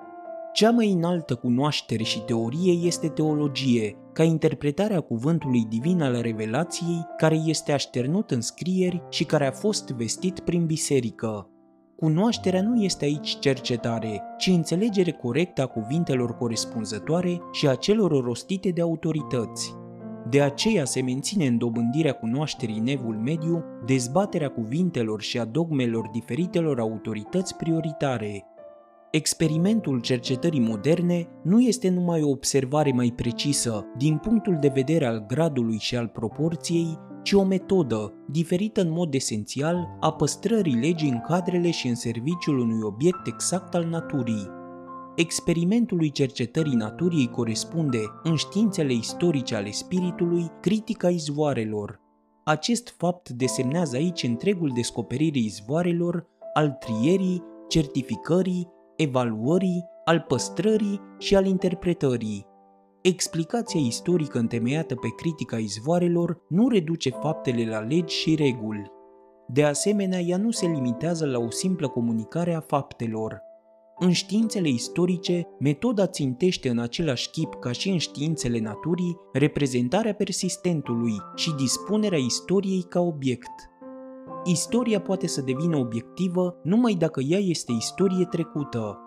cea 0.56 0.70
mai 0.70 0.92
înaltă 0.92 1.34
cunoaștere 1.34 2.02
și 2.02 2.20
teorie 2.20 2.72
este 2.72 3.08
teologie, 3.08 3.96
ca 4.12 4.22
interpretarea 4.22 5.00
cuvântului 5.00 5.66
divin 5.68 6.02
al 6.02 6.20
revelației 6.20 7.06
care 7.16 7.40
este 7.44 7.72
așternut 7.72 8.30
în 8.30 8.40
scrieri 8.40 9.02
și 9.10 9.24
care 9.24 9.46
a 9.46 9.50
fost 9.50 9.90
vestit 9.90 10.40
prin 10.40 10.66
biserică. 10.66 11.50
Cunoașterea 11.96 12.62
nu 12.62 12.82
este 12.82 13.04
aici 13.04 13.38
cercetare, 13.38 14.22
ci 14.38 14.46
înțelegere 14.46 15.12
corectă 15.12 15.62
a 15.62 15.66
cuvintelor 15.66 16.36
corespunzătoare 16.36 17.40
și 17.52 17.68
a 17.68 17.74
celor 17.74 18.24
rostite 18.24 18.70
de 18.70 18.80
autorități. 18.80 19.74
De 20.30 20.40
aceea 20.40 20.84
se 20.84 21.02
menține 21.02 21.46
în 21.46 21.58
dobândirea 21.58 22.12
cunoașterii 22.12 22.80
nevul 22.80 23.14
mediu 23.14 23.64
dezbaterea 23.86 24.48
cuvintelor 24.48 25.22
și 25.22 25.38
a 25.38 25.44
dogmelor 25.44 26.08
diferitelor 26.12 26.80
autorități 26.80 27.56
prioritare. 27.56 28.46
Experimentul 29.10 30.00
cercetării 30.00 30.60
moderne 30.60 31.28
nu 31.42 31.60
este 31.60 31.88
numai 31.88 32.22
o 32.22 32.28
observare 32.28 32.92
mai 32.92 33.12
precisă 33.16 33.86
din 33.96 34.16
punctul 34.16 34.56
de 34.60 34.70
vedere 34.74 35.06
al 35.06 35.24
gradului 35.26 35.78
și 35.78 35.96
al 35.96 36.06
proporției, 36.06 36.98
ci 37.22 37.32
o 37.32 37.44
metodă, 37.44 38.12
diferită 38.30 38.80
în 38.80 38.90
mod 38.90 39.14
esențial, 39.14 39.96
a 40.00 40.12
păstrării 40.12 40.74
legii 40.74 41.08
în 41.08 41.20
cadrele 41.20 41.70
și 41.70 41.88
în 41.88 41.94
serviciul 41.94 42.58
unui 42.58 42.82
obiect 42.82 43.26
exact 43.26 43.74
al 43.74 43.84
naturii. 43.84 44.50
Experimentului 45.16 46.10
cercetării 46.10 46.74
naturii 46.74 47.28
corespunde, 47.28 48.00
în 48.22 48.34
științele 48.34 48.92
istorice 48.92 49.54
ale 49.54 49.70
spiritului, 49.70 50.50
critica 50.60 51.08
izvoarelor. 51.08 52.00
Acest 52.44 52.94
fapt 52.98 53.28
desemnează 53.28 53.96
aici 53.96 54.22
întregul 54.22 54.70
descoperirii 54.74 55.44
izvoarelor, 55.44 56.26
al 56.54 56.70
trierii, 56.70 57.42
certificării, 57.68 58.68
evaluării, 58.96 59.84
al 60.04 60.24
păstrării 60.28 61.00
și 61.18 61.36
al 61.36 61.46
interpretării. 61.46 62.46
Explicația 63.02 63.80
istorică 63.80 64.38
întemeiată 64.38 64.94
pe 64.94 65.08
critica 65.16 65.58
izvoarelor 65.58 66.38
nu 66.48 66.68
reduce 66.68 67.10
faptele 67.10 67.68
la 67.68 67.78
legi 67.78 68.14
și 68.14 68.34
reguli. 68.34 68.90
De 69.48 69.64
asemenea, 69.64 70.18
ea 70.18 70.36
nu 70.36 70.50
se 70.50 70.66
limitează 70.66 71.26
la 71.26 71.38
o 71.38 71.50
simplă 71.50 71.88
comunicare 71.88 72.54
a 72.54 72.60
faptelor. 72.60 73.40
În 73.98 74.12
științele 74.12 74.68
istorice, 74.68 75.46
metoda 75.58 76.06
țintește 76.06 76.68
în 76.68 76.78
același 76.78 77.30
chip 77.30 77.54
ca 77.54 77.72
și 77.72 77.88
în 77.88 77.98
științele 77.98 78.58
naturii 78.58 79.16
reprezentarea 79.32 80.14
persistentului 80.14 81.12
și 81.34 81.54
dispunerea 81.54 82.18
istoriei 82.18 82.82
ca 82.82 83.00
obiect. 83.00 83.50
Istoria 84.46 85.00
poate 85.00 85.26
să 85.26 85.42
devină 85.42 85.76
obiectivă 85.76 86.60
numai 86.62 86.94
dacă 86.94 87.20
ea 87.20 87.38
este 87.38 87.72
istorie 87.72 88.24
trecută, 88.24 89.00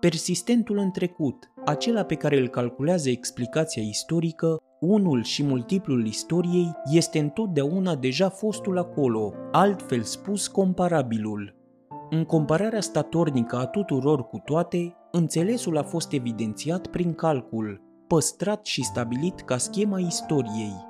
Persistentul 0.00 0.78
în 0.78 0.90
trecut, 0.90 1.52
acela 1.64 2.02
pe 2.02 2.14
care 2.14 2.38
îl 2.38 2.48
calculează 2.48 3.10
explicația 3.10 3.82
istorică, 3.82 4.56
unul 4.80 5.22
și 5.22 5.42
multiplul 5.42 6.06
istoriei, 6.06 6.72
este 6.92 7.18
întotdeauna 7.18 7.94
deja 7.94 8.28
fostul 8.28 8.78
acolo, 8.78 9.32
altfel 9.52 10.02
spus 10.02 10.46
comparabilul. 10.46 11.54
În 12.10 12.24
compararea 12.24 12.80
statornică 12.80 13.56
a 13.56 13.66
tuturor 13.66 14.26
cu 14.26 14.42
toate, 14.44 14.96
înțelesul 15.12 15.76
a 15.76 15.82
fost 15.82 16.12
evidențiat 16.12 16.86
prin 16.86 17.14
calcul, 17.14 17.80
păstrat 18.06 18.66
și 18.66 18.84
stabilit 18.84 19.40
ca 19.40 19.56
schema 19.56 19.98
istoriei. 19.98 20.85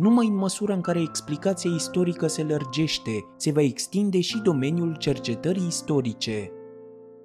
Numai 0.00 0.26
în 0.26 0.36
măsura 0.36 0.74
în 0.74 0.80
care 0.80 1.00
explicația 1.00 1.70
istorică 1.74 2.26
se 2.26 2.42
lărgește, 2.42 3.26
se 3.36 3.52
va 3.52 3.62
extinde 3.62 4.20
și 4.20 4.40
domeniul 4.42 4.96
cercetării 4.96 5.66
istorice 5.66 6.52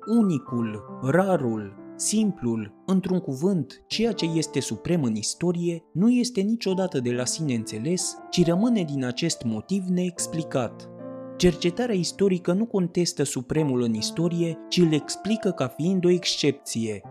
unicul, 0.06 1.00
rarul, 1.02 1.76
simplul, 1.96 2.74
într-un 2.86 3.20
cuvânt, 3.20 3.84
ceea 3.88 4.12
ce 4.12 4.26
este 4.26 4.60
suprem 4.60 5.04
în 5.04 5.16
istorie, 5.16 5.84
nu 5.92 6.10
este 6.10 6.42
niciodată 6.42 7.00
de 7.00 7.12
la 7.12 7.26
sine 7.26 7.54
înțeles, 7.54 8.18
ci 8.30 8.46
rămâne 8.46 8.84
din 8.84 9.06
acest 9.06 9.44
motiv 9.44 9.84
neexplicat. 9.84 10.90
Cercetarea 11.38 11.96
istorică 11.96 12.54
nu 12.54 12.66
contestă 12.66 13.24
supremul 13.24 13.82
în 13.82 13.94
istorie, 13.94 14.58
ci 14.70 14.78
îl 14.78 14.94
explică 14.94 15.52
ca 15.52 15.68
fiind 15.68 16.06
o 16.06 16.10
excepție. 16.10 17.02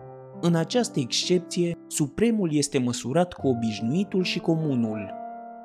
În 0.41 0.55
această 0.55 1.01
excepție, 1.01 1.79
supremul 1.87 2.55
este 2.55 2.79
măsurat 2.79 3.33
cu 3.33 3.49
obișnuitul 3.49 4.23
și 4.23 4.39
comunul, 4.39 5.24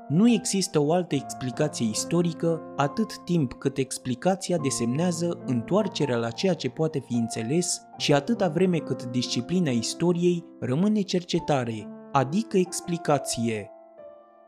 nu 0.09 0.29
există 0.29 0.79
o 0.79 0.93
altă 0.93 1.15
explicație 1.15 1.89
istorică 1.89 2.61
atât 2.75 3.23
timp 3.23 3.53
cât 3.53 3.77
explicația 3.77 4.57
desemnează 4.57 5.43
întoarcerea 5.45 6.17
la 6.17 6.29
ceea 6.29 6.53
ce 6.53 6.69
poate 6.69 6.99
fi 6.99 7.13
înțeles 7.13 7.81
și 7.97 8.13
atâta 8.13 8.47
vreme 8.47 8.77
cât 8.77 9.03
disciplina 9.03 9.69
istoriei 9.71 10.45
rămâne 10.59 11.01
cercetare, 11.01 11.87
adică 12.11 12.57
explicație 12.57 13.71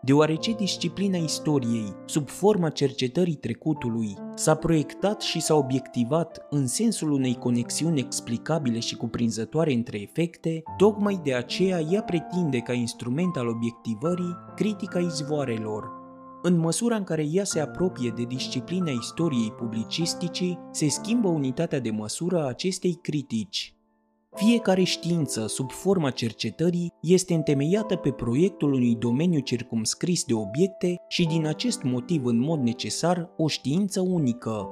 deoarece 0.02 0.52
disciplina 0.52 1.18
istoriei, 1.18 1.96
sub 2.06 2.30
forma 2.30 2.70
cercetării 2.70 3.36
trecutului, 3.36 4.18
s-a 4.36 4.56
proiectat 4.56 5.22
și 5.22 5.40
s-a 5.40 5.56
obiectivat 5.56 6.46
în 6.50 6.68
sensul 6.68 7.12
unei 7.12 7.36
conexiuni 7.36 8.00
explicabile 8.00 8.80
și 8.80 8.96
cuprinzătoare 8.96 9.74
între 9.74 10.02
efecte, 10.02 10.64
tocmai 10.78 11.20
de 11.24 11.34
aceea 11.34 11.80
ea 11.80 12.02
pretinde 12.02 12.58
ca 12.58 12.74
instrument 12.74 13.38
al 13.38 13.48
obiectivării 13.48 14.36
critica 14.56 15.00
izvoarelor, 15.00 16.00
în 16.44 16.58
măsura 16.58 16.96
în 16.96 17.04
care 17.04 17.26
ea 17.32 17.44
se 17.44 17.60
apropie 17.60 18.14
de 18.16 18.24
disciplina 18.24 18.92
istoriei 18.92 19.52
publicisticii, 19.52 20.60
se 20.72 20.90
schimbă 20.90 21.28
unitatea 21.28 21.80
de 21.80 21.92
măsură 21.92 22.44
a 22.44 22.48
acestei 22.48 23.00
critici. 23.02 23.76
Fiecare 24.36 24.84
știință, 24.84 25.48
sub 25.48 25.72
forma 25.72 26.10
cercetării, 26.10 26.94
este 27.02 27.34
întemeiată 27.34 27.96
pe 27.96 28.12
proiectul 28.12 28.74
unui 28.74 28.96
domeniu 28.96 29.40
circumscris 29.40 30.24
de 30.24 30.34
obiecte 30.34 30.96
și 31.08 31.26
din 31.26 31.48
acest 31.48 31.84
motiv 31.84 32.26
în 32.26 32.40
mod 32.40 32.60
necesar 32.60 33.30
o 33.38 33.48
știință 33.48 34.00
unică. 34.00 34.70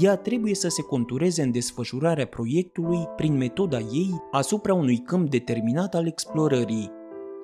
Ea 0.00 0.16
trebuie 0.16 0.54
să 0.54 0.68
se 0.68 0.82
contureze 0.82 1.42
în 1.42 1.50
desfășurarea 1.50 2.26
proiectului 2.26 3.04
prin 3.16 3.36
metoda 3.36 3.78
ei 3.78 4.10
asupra 4.30 4.74
unui 4.74 4.98
câmp 4.98 5.30
determinat 5.30 5.94
al 5.94 6.06
explorării. 6.06 6.90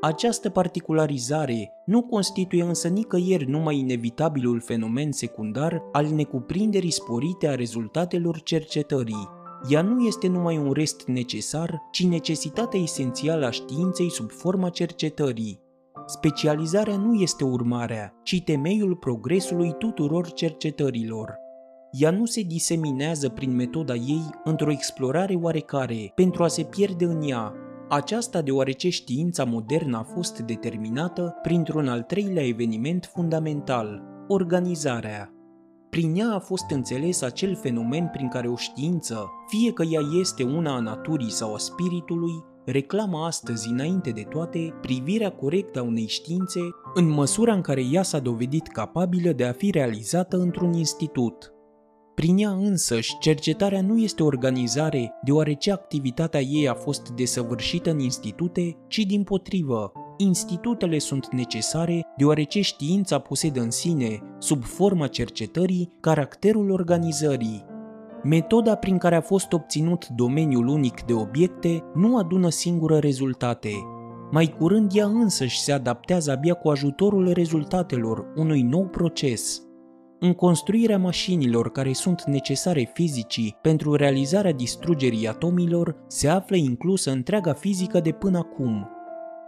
Această 0.00 0.50
particularizare 0.50 1.70
nu 1.86 2.02
constituie 2.02 2.62
însă 2.62 2.88
nicăieri 2.88 3.50
numai 3.50 3.78
inevitabilul 3.78 4.60
fenomen 4.60 5.12
secundar 5.12 5.82
al 5.92 6.06
necuprinderii 6.06 6.90
sporite 6.90 7.48
a 7.48 7.54
rezultatelor 7.54 8.40
cercetării. 8.40 9.35
Ea 9.68 9.82
nu 9.82 10.04
este 10.04 10.28
numai 10.28 10.58
un 10.58 10.72
rest 10.72 11.04
necesar, 11.06 11.82
ci 11.90 12.06
necesitatea 12.06 12.80
esențială 12.80 13.46
a 13.46 13.50
științei 13.50 14.10
sub 14.10 14.30
forma 14.30 14.68
cercetării. 14.68 15.60
Specializarea 16.06 16.96
nu 16.96 17.14
este 17.14 17.44
urmarea, 17.44 18.12
ci 18.22 18.42
temeiul 18.44 18.96
progresului 18.96 19.74
tuturor 19.78 20.32
cercetărilor. 20.32 21.34
Ea 21.90 22.10
nu 22.10 22.24
se 22.24 22.42
diseminează 22.42 23.28
prin 23.28 23.54
metoda 23.54 23.94
ei 23.94 24.30
într-o 24.44 24.70
explorare 24.70 25.34
oarecare 25.34 26.12
pentru 26.14 26.42
a 26.42 26.48
se 26.48 26.62
pierde 26.62 27.04
în 27.04 27.22
ea. 27.28 27.52
Aceasta 27.88 28.42
deoarece 28.42 28.88
știința 28.88 29.44
modernă 29.44 29.96
a 29.96 30.02
fost 30.02 30.38
determinată 30.38 31.38
printr-un 31.42 31.88
al 31.88 32.02
treilea 32.02 32.46
eveniment 32.46 33.10
fundamental, 33.14 34.02
organizarea. 34.28 35.35
Prin 35.96 36.14
ea 36.16 36.34
a 36.34 36.38
fost 36.38 36.70
înțeles 36.70 37.22
acel 37.22 37.56
fenomen 37.56 38.08
prin 38.12 38.28
care 38.28 38.48
o 38.48 38.56
știință, 38.56 39.30
fie 39.46 39.72
că 39.72 39.82
ea 39.82 40.00
este 40.20 40.42
una 40.42 40.74
a 40.74 40.80
naturii 40.80 41.30
sau 41.30 41.54
a 41.54 41.58
spiritului, 41.58 42.44
reclamă 42.64 43.18
astăzi, 43.18 43.68
înainte 43.68 44.10
de 44.10 44.22
toate, 44.22 44.74
privirea 44.80 45.30
corectă 45.30 45.78
a 45.78 45.82
unei 45.82 46.06
științe 46.06 46.60
în 46.94 47.08
măsura 47.08 47.52
în 47.52 47.60
care 47.60 47.82
ea 47.90 48.02
s-a 48.02 48.18
dovedit 48.18 48.66
capabilă 48.66 49.32
de 49.32 49.44
a 49.44 49.52
fi 49.52 49.70
realizată 49.70 50.36
într-un 50.36 50.72
institut. 50.72 51.52
Prin 52.14 52.38
ea 52.38 52.50
însăși, 52.50 53.18
cercetarea 53.18 53.82
nu 53.82 53.98
este 53.98 54.22
organizare, 54.22 55.12
deoarece 55.24 55.72
activitatea 55.72 56.40
ei 56.40 56.68
a 56.68 56.74
fost 56.74 57.08
desăvârșită 57.10 57.90
în 57.90 57.98
institute, 57.98 58.76
ci 58.88 58.98
din 58.98 59.22
potrivă, 59.22 59.92
Institutele 60.16 60.98
sunt 60.98 61.32
necesare 61.32 62.06
deoarece 62.16 62.60
știința 62.60 63.18
posedă 63.18 63.60
în 63.60 63.70
sine, 63.70 64.22
sub 64.38 64.62
forma 64.62 65.06
cercetării, 65.06 65.92
caracterul 66.00 66.70
organizării. 66.70 67.64
Metoda 68.22 68.74
prin 68.74 68.98
care 68.98 69.14
a 69.14 69.20
fost 69.20 69.52
obținut 69.52 70.08
domeniul 70.08 70.66
unic 70.66 71.02
de 71.02 71.12
obiecte 71.12 71.84
nu 71.94 72.16
adună 72.16 72.48
singură 72.48 72.98
rezultate. 72.98 73.70
Mai 74.30 74.54
curând 74.58 74.90
ea 74.94 75.06
însăși 75.06 75.60
se 75.60 75.72
adaptează 75.72 76.30
abia 76.30 76.54
cu 76.54 76.68
ajutorul 76.68 77.32
rezultatelor 77.32 78.32
unui 78.36 78.62
nou 78.62 78.86
proces. 78.86 79.62
În 80.20 80.32
construirea 80.32 80.98
mașinilor 80.98 81.70
care 81.70 81.92
sunt 81.92 82.24
necesare 82.24 82.90
fizicii 82.94 83.56
pentru 83.62 83.94
realizarea 83.94 84.52
distrugerii 84.52 85.28
atomilor 85.28 85.96
se 86.06 86.28
află 86.28 86.56
inclusă 86.56 87.10
întreaga 87.10 87.52
fizică 87.52 88.00
de 88.00 88.12
până 88.12 88.38
acum– 88.38 88.88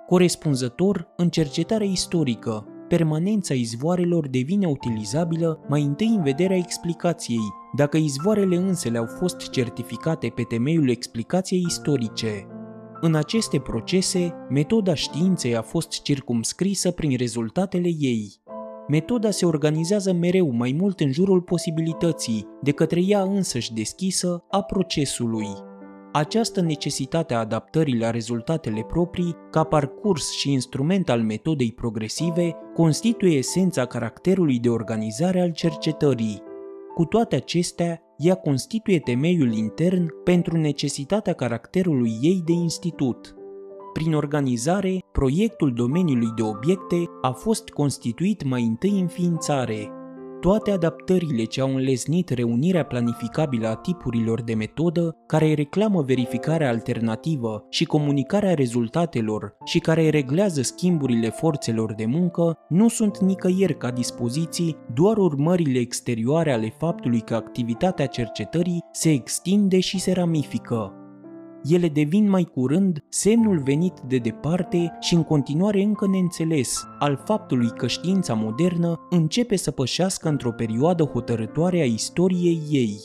Corespunzător, 0.08 1.08
în 1.16 1.28
cercetarea 1.28 1.86
istorică, 1.86 2.66
permanența 2.88 3.54
izvoarelor 3.54 4.28
devine 4.28 4.66
utilizabilă 4.66 5.60
mai 5.68 5.82
întâi 5.82 6.06
în 6.06 6.22
vederea 6.22 6.56
explicației, 6.56 7.52
dacă 7.76 7.96
izvoarele 7.96 8.56
însele 8.56 8.98
au 8.98 9.06
fost 9.18 9.50
certificate 9.50 10.28
pe 10.28 10.42
temeiul 10.42 10.88
explicației 10.88 11.64
istorice. 11.66 12.46
În 13.00 13.14
aceste 13.14 13.58
procese, 13.58 14.34
metoda 14.50 14.94
științei 14.94 15.56
a 15.56 15.62
fost 15.62 16.02
circumscrisă 16.02 16.90
prin 16.90 17.16
rezultatele 17.16 17.88
ei. 17.98 18.40
metoda 18.88 19.30
se 19.30 19.46
organizează 19.46 20.12
mereu 20.12 20.50
mai 20.50 20.76
mult 20.78 21.00
în 21.00 21.12
jurul 21.12 21.40
posibilității, 21.40 22.46
de 22.62 22.70
către 22.70 23.00
ea 23.04 23.22
însăși 23.22 23.74
deschisă, 23.74 24.44
a 24.50 24.62
procesului. 24.62 25.67
Această 26.18 26.60
necesitate 26.60 27.34
a 27.34 27.38
adaptării 27.38 27.98
la 27.98 28.10
rezultatele 28.10 28.84
proprii, 28.88 29.36
ca 29.50 29.64
parcurs 29.64 30.30
și 30.30 30.52
instrument 30.52 31.08
al 31.08 31.22
metodei 31.22 31.72
progresive, 31.72 32.56
constituie 32.74 33.36
esența 33.36 33.84
caracterului 33.84 34.58
de 34.58 34.68
organizare 34.68 35.40
al 35.40 35.52
cercetării. 35.52 36.42
Cu 36.94 37.04
toate 37.04 37.36
acestea, 37.36 38.02
ea 38.16 38.34
constituie 38.34 38.98
temeiul 38.98 39.52
intern 39.52 40.22
pentru 40.24 40.56
necesitatea 40.56 41.32
caracterului 41.32 42.18
ei 42.20 42.42
de 42.44 42.52
institut. 42.52 43.34
Prin 43.92 44.14
organizare, 44.14 44.98
proiectul 45.12 45.72
domeniului 45.72 46.32
de 46.36 46.42
obiecte 46.42 47.04
a 47.22 47.30
fost 47.30 47.68
constituit 47.68 48.44
mai 48.44 48.62
întâi 48.62 49.00
în 49.00 49.06
ființare, 49.06 49.90
toate 50.40 50.70
adaptările 50.70 51.44
ce 51.44 51.60
au 51.60 51.74
înlesnit 51.74 52.28
reunirea 52.28 52.84
planificabilă 52.84 53.68
a 53.68 53.74
tipurilor 53.74 54.42
de 54.42 54.54
metodă 54.54 55.16
care 55.26 55.54
reclamă 55.54 56.02
verificarea 56.02 56.68
alternativă 56.68 57.66
și 57.70 57.84
comunicarea 57.84 58.54
rezultatelor 58.54 59.56
și 59.64 59.78
care 59.78 60.08
reglează 60.08 60.62
schimburile 60.62 61.30
forțelor 61.30 61.94
de 61.94 62.06
muncă 62.06 62.58
nu 62.68 62.88
sunt 62.88 63.18
nicăieri 63.18 63.76
ca 63.76 63.90
dispoziții, 63.90 64.76
doar 64.94 65.16
urmările 65.16 65.78
exterioare 65.78 66.52
ale 66.52 66.74
faptului 66.78 67.20
că 67.20 67.34
activitatea 67.34 68.06
cercetării 68.06 68.84
se 68.92 69.10
extinde 69.10 69.80
și 69.80 70.00
se 70.00 70.12
ramifică 70.12 70.92
ele 71.68 71.88
devin 71.88 72.28
mai 72.28 72.44
curând 72.44 73.04
semnul 73.08 73.58
venit 73.58 74.00
de 74.06 74.16
departe 74.16 74.96
și 75.00 75.14
în 75.14 75.22
continuare 75.22 75.82
încă 75.82 76.06
neînțeles 76.06 76.86
al 76.98 77.22
faptului 77.24 77.70
că 77.70 77.86
știința 77.86 78.34
modernă 78.34 79.06
începe 79.10 79.56
să 79.56 79.70
pășească 79.70 80.28
într-o 80.28 80.52
perioadă 80.52 81.04
hotărătoare 81.04 81.80
a 81.80 81.84
istoriei 81.84 82.60
ei. 82.70 83.00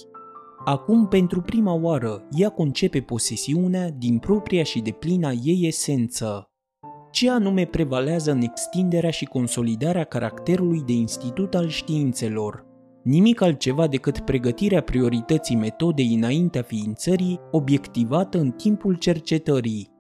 Acum, 0.66 1.08
pentru 1.08 1.42
prima 1.42 1.74
oară, 1.74 2.24
ea 2.32 2.50
concepe 2.50 3.02
posesiunea 3.02 3.90
din 3.90 4.18
propria 4.18 4.64
și 4.64 4.80
deplina 4.80 5.32
ei 5.44 5.68
esență. 5.68 6.48
Ce 7.12 7.30
anume 7.30 7.66
prevalează 7.66 8.32
în 8.32 8.42
extinderea 8.42 9.10
și 9.10 9.26
consolidarea 9.26 10.04
caracterului 10.04 10.84
de 10.86 10.94
institut 10.94 11.56
al 11.56 11.68
științelor, 11.68 12.66
nimic 13.04 13.42
altceva 13.42 13.88
decât 13.88 14.20
pregătirea 14.20 14.82
priorității 14.82 15.56
metodei 15.56 16.14
înaintea 16.16 16.62
ființării, 16.62 17.40
obiectivată 17.52 18.40
în 18.40 18.52
timpul 18.52 18.96
cercetării. 18.96 19.92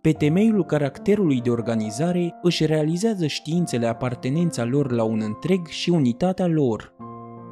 Pe 0.00 0.12
temeiul 0.12 0.64
caracterului 0.64 1.40
de 1.40 1.50
organizare 1.50 2.34
își 2.42 2.66
realizează 2.66 3.26
științele 3.26 3.86
apartenența 3.86 4.64
lor 4.64 4.90
la 4.92 5.02
un 5.02 5.20
întreg 5.24 5.66
și 5.66 5.90
unitatea 5.90 6.46
lor. 6.46 6.94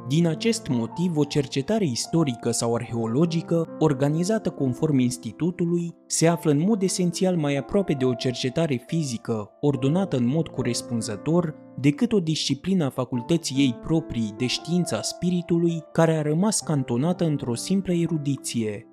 Din 0.07 0.27
acest 0.27 0.67
motiv, 0.67 1.17
o 1.17 1.23
cercetare 1.23 1.85
istorică 1.85 2.51
sau 2.51 2.75
arheologică, 2.75 3.67
organizată 3.79 4.49
conform 4.49 4.97
institutului, 4.97 5.95
se 6.07 6.27
află 6.27 6.51
în 6.51 6.59
mod 6.59 6.81
esențial 6.81 7.35
mai 7.35 7.57
aproape 7.57 7.93
de 7.93 8.05
o 8.05 8.13
cercetare 8.13 8.83
fizică, 8.87 9.49
ordonată 9.59 10.17
în 10.17 10.27
mod 10.27 10.47
corespunzător, 10.47 11.55
decât 11.79 12.11
o 12.11 12.19
disciplină 12.19 12.85
a 12.85 12.89
facultății 12.89 13.55
ei 13.57 13.79
proprii 13.83 14.33
de 14.37 14.45
știința 14.45 15.01
spiritului, 15.01 15.83
care 15.91 16.17
a 16.17 16.21
rămas 16.21 16.59
cantonată 16.59 17.25
într-o 17.25 17.55
simplă 17.55 17.93
erudiție. 17.93 18.87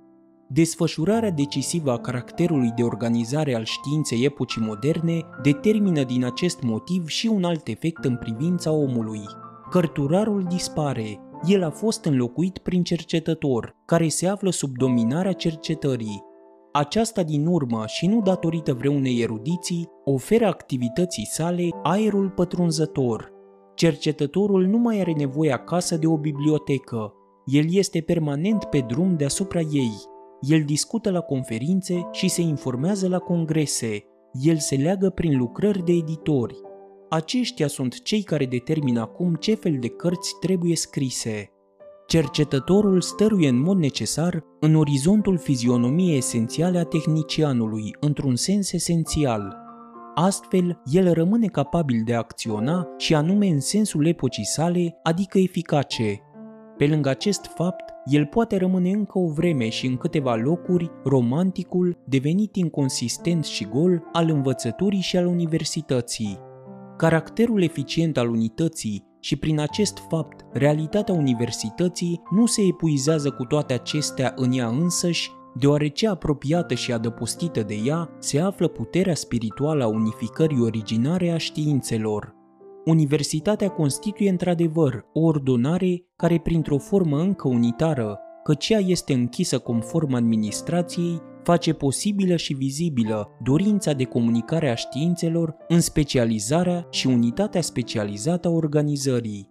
Desfășurarea 0.48 1.30
decisivă 1.30 1.90
a 1.92 1.98
caracterului 1.98 2.72
de 2.76 2.82
organizare 2.82 3.54
al 3.54 3.64
științei 3.64 4.24
epocii 4.24 4.62
moderne 4.62 5.20
determină 5.42 6.02
din 6.02 6.24
acest 6.24 6.62
motiv 6.62 7.06
și 7.06 7.26
un 7.26 7.44
alt 7.44 7.66
efect 7.66 8.04
în 8.04 8.16
privința 8.16 8.72
omului, 8.72 9.22
Cărturarul 9.72 10.42
dispare, 10.48 11.20
el 11.46 11.62
a 11.62 11.70
fost 11.70 12.04
înlocuit 12.04 12.58
prin 12.58 12.82
cercetător, 12.82 13.76
care 13.84 14.08
se 14.08 14.28
află 14.28 14.50
sub 14.50 14.76
dominarea 14.76 15.32
cercetării. 15.32 16.22
Aceasta 16.72 17.22
din 17.22 17.46
urmă 17.46 17.84
și 17.86 18.06
nu 18.06 18.20
datorită 18.20 18.74
vreunei 18.74 19.20
erudiții, 19.20 19.88
oferă 20.04 20.46
activității 20.46 21.26
sale 21.26 21.68
aerul 21.82 22.30
pătrunzător. 22.30 23.32
Cercetătorul 23.74 24.66
nu 24.66 24.78
mai 24.78 25.00
are 25.00 25.12
nevoie 25.12 25.52
acasă 25.52 25.96
de 25.96 26.06
o 26.06 26.16
bibliotecă, 26.16 27.12
el 27.44 27.64
este 27.68 28.00
permanent 28.00 28.64
pe 28.64 28.78
drum 28.78 29.16
deasupra 29.16 29.60
ei. 29.60 29.92
El 30.40 30.62
discută 30.64 31.10
la 31.10 31.20
conferințe 31.20 32.08
și 32.10 32.28
se 32.28 32.40
informează 32.40 33.08
la 33.08 33.18
congrese. 33.18 34.04
El 34.32 34.56
se 34.56 34.76
leagă 34.76 35.10
prin 35.10 35.38
lucrări 35.38 35.84
de 35.84 35.92
editori 35.92 36.70
aceștia 37.12 37.66
sunt 37.66 38.02
cei 38.02 38.22
care 38.22 38.46
determină 38.46 39.00
acum 39.00 39.34
ce 39.34 39.54
fel 39.54 39.76
de 39.80 39.88
cărți 39.88 40.36
trebuie 40.40 40.76
scrise. 40.76 41.50
Cercetătorul 42.06 43.00
stăruie 43.00 43.48
în 43.48 43.60
mod 43.60 43.78
necesar 43.78 44.44
în 44.60 44.74
orizontul 44.74 45.38
fizionomiei 45.38 46.16
esențiale 46.16 46.78
a 46.78 46.84
tehnicianului, 46.84 47.96
într-un 48.00 48.36
sens 48.36 48.72
esențial. 48.72 49.56
Astfel, 50.14 50.80
el 50.84 51.12
rămâne 51.12 51.46
capabil 51.46 52.02
de 52.04 52.14
a 52.14 52.18
acționa 52.18 52.88
și 52.96 53.14
anume 53.14 53.46
în 53.46 53.60
sensul 53.60 54.06
epocii 54.06 54.46
sale, 54.46 54.98
adică 55.02 55.38
eficace. 55.38 56.20
Pe 56.76 56.86
lângă 56.86 57.08
acest 57.08 57.44
fapt, 57.54 57.90
el 58.04 58.26
poate 58.26 58.56
rămâne 58.56 58.90
încă 58.90 59.18
o 59.18 59.28
vreme 59.28 59.68
și 59.68 59.86
în 59.86 59.96
câteva 59.96 60.34
locuri 60.34 60.90
romanticul 61.04 61.98
devenit 62.06 62.56
inconsistent 62.56 63.44
și 63.44 63.64
gol 63.64 64.02
al 64.12 64.28
învățăturii 64.28 65.00
și 65.00 65.16
al 65.16 65.26
universității. 65.26 66.50
Caracterul 67.02 67.62
eficient 67.62 68.16
al 68.16 68.30
unității 68.30 69.04
și 69.20 69.36
prin 69.36 69.60
acest 69.60 69.98
fapt 70.08 70.44
realitatea 70.52 71.14
universității 71.14 72.22
nu 72.30 72.46
se 72.46 72.62
epuizează 72.62 73.30
cu 73.30 73.44
toate 73.44 73.72
acestea 73.72 74.32
în 74.36 74.52
ea 74.52 74.68
însăși, 74.68 75.30
deoarece 75.54 76.08
apropiată 76.08 76.74
și 76.74 76.92
adăpostită 76.92 77.62
de 77.62 77.74
ea 77.84 78.16
se 78.18 78.40
află 78.40 78.68
puterea 78.68 79.14
spirituală 79.14 79.84
a 79.84 79.86
unificării 79.86 80.60
originare 80.60 81.30
a 81.30 81.36
științelor. 81.36 82.34
Universitatea 82.84 83.68
constituie 83.68 84.30
într-adevăr 84.30 85.04
o 85.12 85.20
ordonare 85.20 86.04
care 86.16 86.38
printr-o 86.38 86.78
formă 86.78 87.20
încă 87.20 87.48
unitară, 87.48 88.18
căci 88.42 88.68
ea 88.68 88.78
este 88.78 89.12
închisă 89.12 89.58
conform 89.58 90.14
administrației, 90.14 91.20
face 91.42 91.72
posibilă 91.72 92.36
și 92.36 92.52
vizibilă 92.52 93.28
dorința 93.42 93.92
de 93.92 94.04
comunicare 94.04 94.70
a 94.70 94.74
științelor 94.74 95.56
în 95.68 95.80
specializarea 95.80 96.86
și 96.90 97.06
unitatea 97.06 97.60
specializată 97.60 98.48
a 98.48 98.50
organizării. 98.50 99.50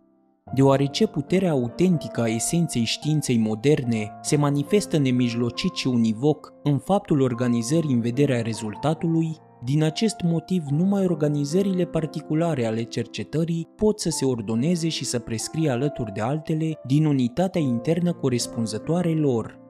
Deoarece 0.54 1.08
puterea 1.08 1.52
autentică 1.52 2.22
a 2.22 2.28
esenței 2.28 2.84
științei 2.84 3.38
moderne 3.38 4.12
se 4.22 4.36
manifestă 4.36 4.98
nemijlocit 4.98 5.76
și 5.76 5.88
univoc 5.88 6.54
în 6.64 6.78
faptul 6.78 7.22
organizării 7.22 7.94
în 7.94 8.02
vederea 8.02 8.42
rezultatului, 8.42 9.38
din 9.64 9.84
acest 9.84 10.16
motiv 10.24 10.64
numai 10.70 11.06
organizările 11.06 11.86
particulare 11.86 12.66
ale 12.66 12.84
cercetării 12.84 13.68
pot 13.76 14.00
să 14.00 14.10
se 14.10 14.26
ordoneze 14.26 14.88
și 14.90 15.06
să 15.06 15.20
prescrie 15.20 15.70
alături 15.70 16.12
de 16.14 16.22
altele 16.22 16.80
din 16.86 17.06
unitatea 17.06 17.62
internă 17.62 18.14
corespunzătoare 18.14 19.14
lor. 19.14 19.61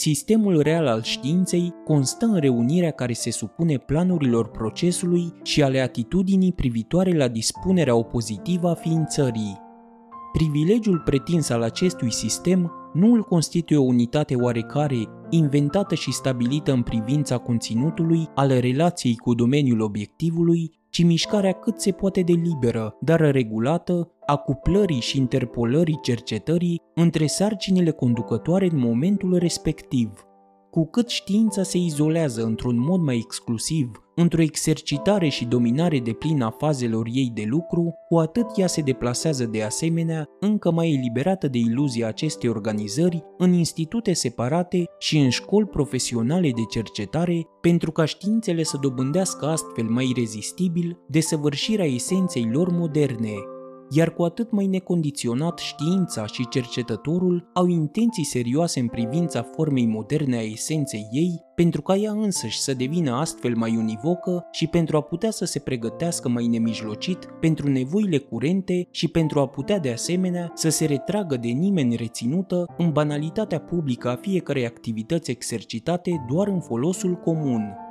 Sistemul 0.00 0.60
real 0.60 0.86
al 0.86 1.02
științei 1.02 1.74
constă 1.84 2.24
în 2.24 2.36
reunirea 2.36 2.90
care 2.90 3.12
se 3.12 3.30
supune 3.30 3.78
planurilor 3.78 4.48
procesului 4.50 5.32
și 5.42 5.62
ale 5.62 5.80
atitudinii 5.80 6.52
privitoare 6.52 7.16
la 7.16 7.28
dispunerea 7.28 7.94
opozitivă 7.94 8.68
a 8.68 8.74
ființării. 8.74 9.58
Privilegiul 10.32 11.02
pretins 11.04 11.48
al 11.48 11.62
acestui 11.62 12.12
sistem 12.12 12.72
nu 12.92 13.12
îl 13.12 13.22
constituie 13.22 13.78
o 13.78 13.82
unitate 13.82 14.34
oarecare, 14.34 15.08
inventată 15.30 15.94
și 15.94 16.12
stabilită 16.12 16.72
în 16.72 16.82
privința 16.82 17.38
conținutului, 17.38 18.28
al 18.34 18.48
relației 18.48 19.16
cu 19.16 19.34
domeniul 19.34 19.80
obiectivului, 19.80 20.77
ci 20.90 21.02
mișcarea 21.02 21.52
cât 21.52 21.80
se 21.80 21.92
poate 21.92 22.20
de 22.22 22.32
liberă, 22.32 22.96
dar 23.00 23.20
regulată, 23.20 24.12
a 24.26 24.36
cuplării 24.36 25.00
și 25.00 25.18
interpolării 25.18 25.98
cercetării 26.02 26.82
între 26.94 27.26
sarcinile 27.26 27.90
conducătoare 27.90 28.68
în 28.70 28.78
momentul 28.78 29.36
respectiv. 29.36 30.27
Cu 30.70 30.86
cât 30.86 31.08
știința 31.08 31.62
se 31.62 31.78
izolează 31.78 32.42
într-un 32.42 32.78
mod 32.78 33.00
mai 33.00 33.16
exclusiv, 33.16 33.90
într-o 34.14 34.42
exercitare 34.42 35.28
și 35.28 35.44
dominare 35.44 35.98
de 35.98 36.12
plină 36.12 36.44
a 36.44 36.50
fazelor 36.50 37.06
ei 37.12 37.30
de 37.34 37.44
lucru, 37.46 37.94
cu 38.08 38.18
atât 38.18 38.46
ea 38.56 38.66
se 38.66 38.80
deplasează 38.80 39.44
de 39.44 39.62
asemenea, 39.62 40.28
încă 40.40 40.70
mai 40.70 40.92
eliberată 40.92 41.48
de 41.48 41.58
iluzia 41.58 42.06
acestei 42.06 42.48
organizări, 42.48 43.24
în 43.38 43.52
institute 43.52 44.12
separate 44.12 44.84
și 44.98 45.18
în 45.18 45.28
școli 45.28 45.66
profesionale 45.66 46.50
de 46.50 46.64
cercetare, 46.70 47.46
pentru 47.60 47.92
ca 47.92 48.04
științele 48.04 48.62
să 48.62 48.78
dobândească 48.80 49.46
astfel 49.46 49.84
mai 49.84 50.08
irezistibil 50.08 50.98
desăvârșirea 51.06 51.86
esenței 51.86 52.48
lor 52.52 52.70
moderne, 52.70 53.32
iar 53.90 54.14
cu 54.14 54.22
atât 54.22 54.50
mai 54.50 54.66
necondiționat 54.66 55.58
știința 55.58 56.26
și 56.26 56.48
cercetătorul 56.48 57.50
au 57.54 57.66
intenții 57.66 58.24
serioase 58.24 58.80
în 58.80 58.88
privința 58.88 59.42
formei 59.42 59.86
moderne 59.86 60.36
a 60.36 60.42
esenței 60.42 61.08
ei, 61.10 61.42
pentru 61.54 61.82
ca 61.82 61.96
ea 61.96 62.12
însăși 62.12 62.60
să 62.60 62.74
devină 62.74 63.12
astfel 63.12 63.56
mai 63.56 63.76
univocă 63.76 64.46
și 64.52 64.66
pentru 64.66 64.96
a 64.96 65.00
putea 65.00 65.30
să 65.30 65.44
se 65.44 65.58
pregătească 65.58 66.28
mai 66.28 66.46
nemijlocit 66.46 67.28
pentru 67.40 67.68
nevoile 67.68 68.18
curente 68.18 68.88
și 68.90 69.08
pentru 69.08 69.40
a 69.40 69.48
putea 69.48 69.78
de 69.78 69.90
asemenea 69.90 70.52
să 70.54 70.68
se 70.68 70.84
retragă 70.84 71.36
de 71.36 71.48
nimeni 71.48 71.96
reținută 71.96 72.66
în 72.78 72.92
banalitatea 72.92 73.60
publică 73.60 74.08
a 74.08 74.16
fiecarei 74.16 74.66
activități 74.66 75.30
exercitate 75.30 76.24
doar 76.28 76.48
în 76.48 76.60
folosul 76.60 77.14
comun. 77.14 77.87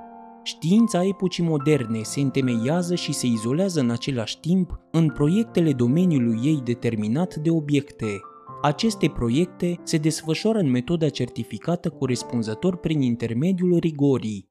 Știința 0.48 1.06
epocii 1.06 1.44
moderne 1.44 2.00
se 2.02 2.20
întemeiază 2.20 2.96
și 2.96 3.14
se 3.14 3.28
izolează 3.28 3.80
în 3.80 3.90
același 3.90 4.40
timp 4.40 4.80
în 4.92 5.10
proiectele 5.10 5.74
domeniului 5.74 6.40
ei 6.44 6.62
determinat 6.64 7.36
de 7.36 7.50
obiecte. 7.50 8.20
Aceste 8.62 9.08
proiecte 9.08 9.80
se 9.84 9.98
desfășoară 9.98 10.58
în 10.60 10.70
metoda 10.70 11.10
certificată 11.10 11.90
corespunzător 11.90 12.76
prin 12.78 13.02
intermediul 13.02 13.78
rigorii. 13.78 14.50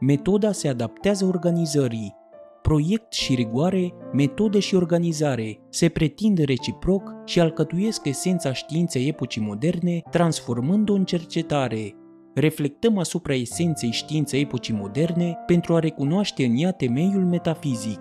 Metoda 0.00 0.52
se 0.52 0.68
adaptează 0.68 1.24
organizării. 1.24 2.14
Proiect 2.62 3.12
și 3.12 3.34
rigoare, 3.34 3.92
metodă 4.12 4.58
și 4.58 4.74
organizare 4.74 5.60
se 5.70 5.88
pretind 5.88 6.38
reciproc 6.38 7.14
și 7.24 7.40
alcătuiesc 7.40 8.04
esența 8.06 8.52
științei 8.52 9.08
epocii 9.08 9.42
moderne, 9.42 10.02
transformând-o 10.10 10.92
în 10.92 11.04
cercetare, 11.04 11.94
reflectăm 12.34 12.98
asupra 12.98 13.34
esenței 13.34 13.90
științei 13.90 14.40
epocii 14.40 14.74
moderne 14.74 15.36
pentru 15.46 15.74
a 15.74 15.78
recunoaște 15.78 16.44
în 16.44 16.56
ea 16.56 16.72
temeiul 16.72 17.24
metafizic. 17.24 18.00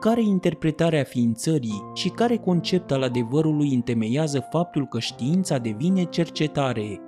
Care 0.00 0.22
interpretarea 0.22 1.04
ființării 1.04 1.82
și 1.94 2.08
care 2.08 2.36
concept 2.36 2.90
al 2.90 3.02
adevărului 3.02 3.74
întemeiază 3.74 4.46
faptul 4.50 4.86
că 4.86 4.98
știința 4.98 5.58
devine 5.58 6.04
cercetare? 6.04 7.00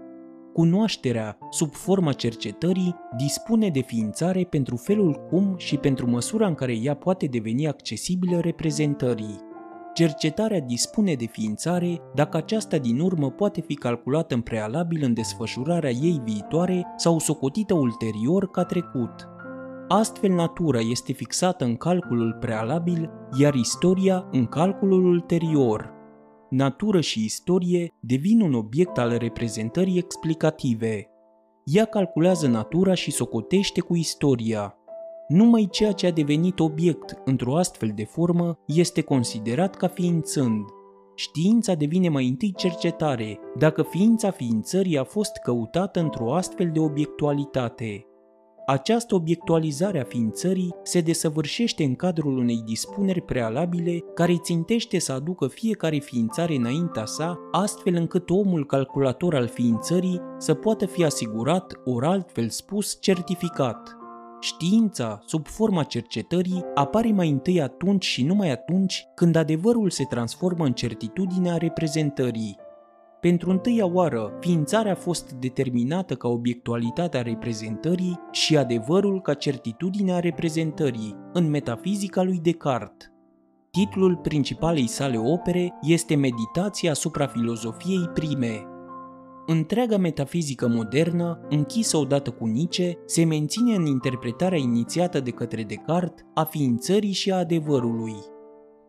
Cunoașterea, 0.53 1.39
sub 1.51 1.73
forma 1.73 2.13
cercetării, 2.13 2.95
dispune 3.17 3.69
de 3.69 3.81
ființare 3.81 4.45
pentru 4.45 4.77
felul 4.77 5.27
cum 5.31 5.55
și 5.57 5.77
pentru 5.77 6.11
măsura 6.11 6.47
în 6.47 6.55
care 6.55 6.77
ea 6.77 6.95
poate 6.95 7.27
deveni 7.27 7.69
accesibilă 7.69 8.41
reprezentării. 8.41 9.53
Cercetarea 9.95 10.61
dispune 10.61 11.15
de 11.15 11.27
ființare 11.27 12.01
dacă 12.15 12.37
aceasta 12.37 12.79
din 12.79 13.01
urmă 13.01 13.31
poate 13.31 13.61
fi 13.61 13.75
calculată 13.75 14.35
în 14.35 14.41
prealabil 14.41 15.03
în 15.03 15.15
desfășurarea 15.15 15.91
ei 15.91 16.21
viitoare 16.25 16.87
sau 16.97 17.19
socotită 17.19 17.75
ulterior 17.75 18.51
ca 18.51 18.65
trecut. 18.65 19.29
Astfel, 19.89 20.31
natura 20.31 20.79
este 20.81 21.13
fixată 21.13 21.65
în 21.65 21.77
calculul 21.77 22.37
prealabil, 22.41 23.11
iar 23.39 23.55
istoria 23.55 24.29
în 24.31 24.47
calculul 24.47 25.05
ulterior. 25.05 25.93
Natură 26.51 27.01
și 27.01 27.25
istorie 27.25 27.93
devin 28.01 28.41
un 28.41 28.55
obiect 28.55 28.99
al 28.99 29.17
reprezentării 29.17 29.99
explicative. 29.99 31.09
Ea 31.65 31.85
calculează 31.85 32.49
natura 32.49 32.95
și 32.95 33.11
socotește 33.11 33.81
cu 33.81 33.97
istoria. 33.97 34.79
Numai 35.29 35.69
ceea 35.71 35.93
ce 35.93 36.07
a 36.07 36.11
devenit 36.11 36.61
obiect 36.61 37.21
într-o 37.25 37.57
astfel 37.57 37.93
de 37.95 38.05
formă 38.05 38.59
este 38.67 39.01
considerat 39.01 39.77
ca 39.77 39.89
ființând. 39.89 40.65
Știința 41.15 41.75
devine 41.75 42.09
mai 42.09 42.29
întâi 42.29 42.53
cercetare, 42.57 43.39
dacă 43.59 43.83
ființa 43.83 44.31
ființării 44.31 44.99
a 44.99 45.05
fost 45.05 45.37
căutată 45.43 46.01
într-o 46.01 46.35
astfel 46.35 46.71
de 46.73 46.81
obiectualitate. 46.81 48.07
Această 48.67 49.15
obiectualizare 49.15 50.01
a 50.01 50.05
ființării 50.05 50.75
se 50.83 51.01
desăvârșește 51.01 51.85
în 51.85 51.95
cadrul 51.95 52.39
unei 52.39 52.63
dispuneri 52.65 53.21
prealabile 53.21 53.99
care 54.15 54.39
țintește 54.39 54.99
să 54.99 55.13
aducă 55.13 55.47
fiecare 55.47 55.99
ființare 55.99 56.55
înaintea 56.55 57.05
sa, 57.05 57.39
astfel 57.51 57.95
încât 57.95 58.31
omul 58.31 58.67
calculator 58.67 59.35
al 59.35 59.47
ființării 59.47 60.21
să 60.39 60.55
poată 60.55 60.87
fi 60.87 61.05
asigurat, 61.05 61.81
ori 61.85 62.07
altfel 62.07 62.49
spus, 62.49 62.99
certificat. 63.01 63.97
Știința, 64.45 65.21
sub 65.27 65.47
forma 65.47 65.83
cercetării, 65.83 66.65
apare 66.75 67.13
mai 67.13 67.31
întâi 67.31 67.61
atunci 67.63 68.05
și 68.05 68.25
numai 68.25 68.51
atunci 68.51 69.07
când 69.15 69.37
adevărul 69.37 69.91
se 69.91 70.05
transformă 70.05 70.65
în 70.65 70.73
certitudinea 70.73 71.57
reprezentării. 71.57 72.57
Pentru 73.21 73.51
întâia 73.51 73.87
oară, 73.87 74.33
ființarea 74.41 74.93
a 74.93 74.95
fost 74.95 75.33
determinată 75.33 76.15
ca 76.15 76.29
obiectualitatea 76.29 77.23
reprezentării 77.23 78.21
și 78.31 78.57
adevărul 78.57 79.21
ca 79.21 79.35
certitudinea 79.35 80.19
reprezentării, 80.19 81.17
în 81.33 81.51
metafizica 81.51 82.23
lui 82.23 82.39
Descartes. 82.43 83.09
Titlul 83.71 84.17
principalei 84.17 84.87
sale 84.87 85.19
opere 85.19 85.75
este 85.83 86.15
Meditația 86.15 86.91
asupra 86.91 87.27
filozofiei 87.27 88.09
prime, 88.15 88.63
Întreaga 89.47 89.97
metafizică 89.97 90.69
modernă, 90.69 91.41
închisă 91.49 91.97
odată 91.97 92.31
cu 92.31 92.47
Nietzsche, 92.47 92.99
se 93.07 93.25
menține 93.25 93.75
în 93.75 93.87
interpretarea 93.87 94.59
inițiată 94.59 95.21
de 95.21 95.31
către 95.31 95.63
Descartes 95.63 96.25
a 96.35 96.45
ființării 96.45 97.13
și 97.13 97.33
a 97.33 97.37
adevărului. 97.37 98.15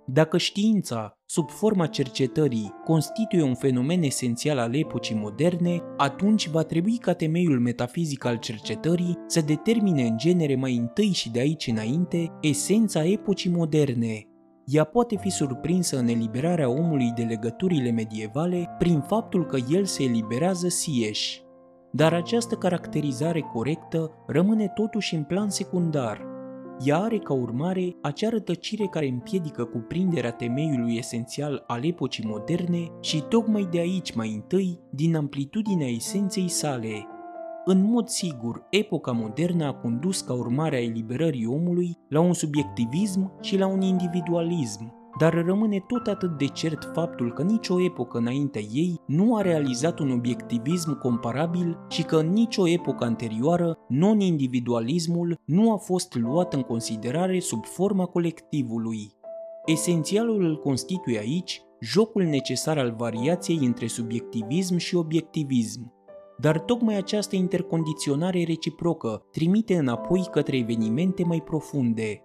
Dacă 0.08 0.38
știința, 0.38 1.20
sub 1.26 1.50
forma 1.50 1.88
cercetării, 1.88 2.74
constituie 2.84 3.44
un 3.44 3.56
fenomen 3.56 4.04
esențial 4.04 4.58
al 4.58 4.76
epocii 4.76 5.16
moderne, 5.16 5.82
atunci 5.98 6.50
va 6.50 6.64
trebui 6.64 6.98
ca 6.98 7.14
temeiul 7.14 7.60
metafizic 7.60 8.26
al 8.26 8.38
cercetării 8.38 9.18
să 9.28 9.42
determine 9.42 10.04
în 10.04 10.18
genere 10.18 10.56
mai 10.56 10.76
întâi 10.76 11.12
și 11.12 11.32
de 11.32 11.40
aici 11.40 11.68
înainte 11.68 12.32
esența 12.42 13.06
epocii 13.06 13.50
moderne, 13.50 14.28
ea 14.66 14.84
poate 14.84 15.18
fi 15.18 15.30
surprinsă 15.30 15.98
în 15.98 16.08
eliberarea 16.08 16.70
omului 16.70 17.12
de 17.16 17.24
legăturile 17.24 17.92
medievale 17.92 18.76
prin 18.78 19.02
faptul 19.02 19.46
că 19.46 19.58
el 19.70 19.86
se 19.86 20.04
eliberează 20.04 20.68
sieși. 20.68 21.44
Dar 21.92 22.14
această 22.14 22.56
caracterizare 22.56 23.40
corectă 23.40 24.12
rămâne 24.28 24.68
totuși 24.68 25.16
în 25.16 25.24
plan 25.24 25.50
secundar. 25.50 26.26
Ea 26.86 26.98
are 26.98 27.18
ca 27.18 27.34
urmare 27.34 27.96
acea 28.02 28.30
rătăcire 28.30 28.86
care 28.86 29.08
împiedică 29.08 29.64
cuprinderea 29.64 30.32
temeiului 30.32 30.98
esențial 30.98 31.64
al 31.68 31.86
epocii 31.86 32.26
moderne 32.28 32.92
și 33.02 33.24
tocmai 33.30 33.68
de 33.72 33.80
aici 33.80 34.14
mai 34.14 34.34
întâi, 34.34 34.80
din 34.90 35.16
amplitudinea 35.16 35.88
esenței 35.88 36.48
sale, 36.48 37.08
în 37.66 37.84
mod 37.84 38.08
sigur, 38.08 38.68
epoca 38.70 39.12
modernă 39.12 39.66
a 39.66 39.74
condus 39.74 40.22
ca 40.22 40.34
urmare 40.34 40.76
a 40.76 40.82
eliberării 40.82 41.46
omului 41.46 41.98
la 42.10 42.20
un 42.20 42.34
subiectivism 42.34 43.32
și 43.42 43.58
la 43.58 43.68
un 43.68 43.82
individualism, 43.82 44.94
dar 45.20 45.34
rămâne 45.46 45.80
tot 45.88 46.08
atât 46.08 46.38
de 46.38 46.46
cert 46.46 46.92
faptul 46.94 47.34
că 47.34 47.42
nicio 47.42 47.82
epocă 47.82 48.18
înaintea 48.18 48.62
ei 48.74 49.02
nu 49.08 49.36
a 49.36 49.42
realizat 49.42 50.00
un 50.00 50.12
obiectivism 50.12 51.00
comparabil 51.00 51.78
și 51.90 52.04
că 52.04 52.16
în 52.16 52.30
nicio 52.30 52.68
epocă 52.68 53.04
anterioară 53.04 53.78
non-individualismul 53.88 55.40
nu 55.46 55.72
a 55.72 55.78
fost 55.78 56.16
luat 56.16 56.54
în 56.54 56.62
considerare 56.62 57.40
sub 57.40 57.66
forma 57.66 58.06
colectivului. 58.06 59.14
Esențialul 59.66 60.44
îl 60.44 60.60
constituie 60.60 61.20
aici 61.20 61.62
jocul 61.80 62.24
necesar 62.24 62.78
al 62.78 62.96
variației 62.98 63.58
între 63.62 63.88
subiectivism 63.88 64.78
și 64.78 64.96
obiectivism, 64.96 65.94
dar 66.38 66.60
tocmai 66.60 66.96
această 66.96 67.36
intercondiționare 67.36 68.44
reciprocă 68.44 69.26
trimite 69.32 69.76
înapoi 69.76 70.28
către 70.32 70.58
evenimente 70.58 71.24
mai 71.24 71.42
profunde. 71.42 72.20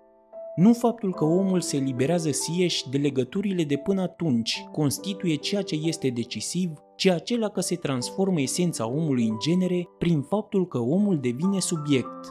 Nu 0.57 0.73
faptul 0.73 1.14
că 1.14 1.25
omul 1.25 1.61
se 1.61 1.77
eliberează 1.77 2.31
sieși 2.31 2.88
de 2.88 2.99
legăturile 2.99 3.64
de 3.64 3.77
până 3.77 4.01
atunci 4.01 4.64
constituie 4.73 5.35
ceea 5.35 5.62
ce 5.62 5.75
este 5.83 6.09
decisiv, 6.09 6.70
ci 6.96 7.07
acela 7.07 7.49
că 7.49 7.61
se 7.61 7.77
transformă 7.77 8.40
esența 8.40 8.88
omului 8.88 9.29
în 9.29 9.37
genere 9.38 9.88
prin 9.99 10.20
faptul 10.20 10.66
că 10.66 10.79
omul 10.79 11.18
devine 11.18 11.61
subiect. 11.61 12.29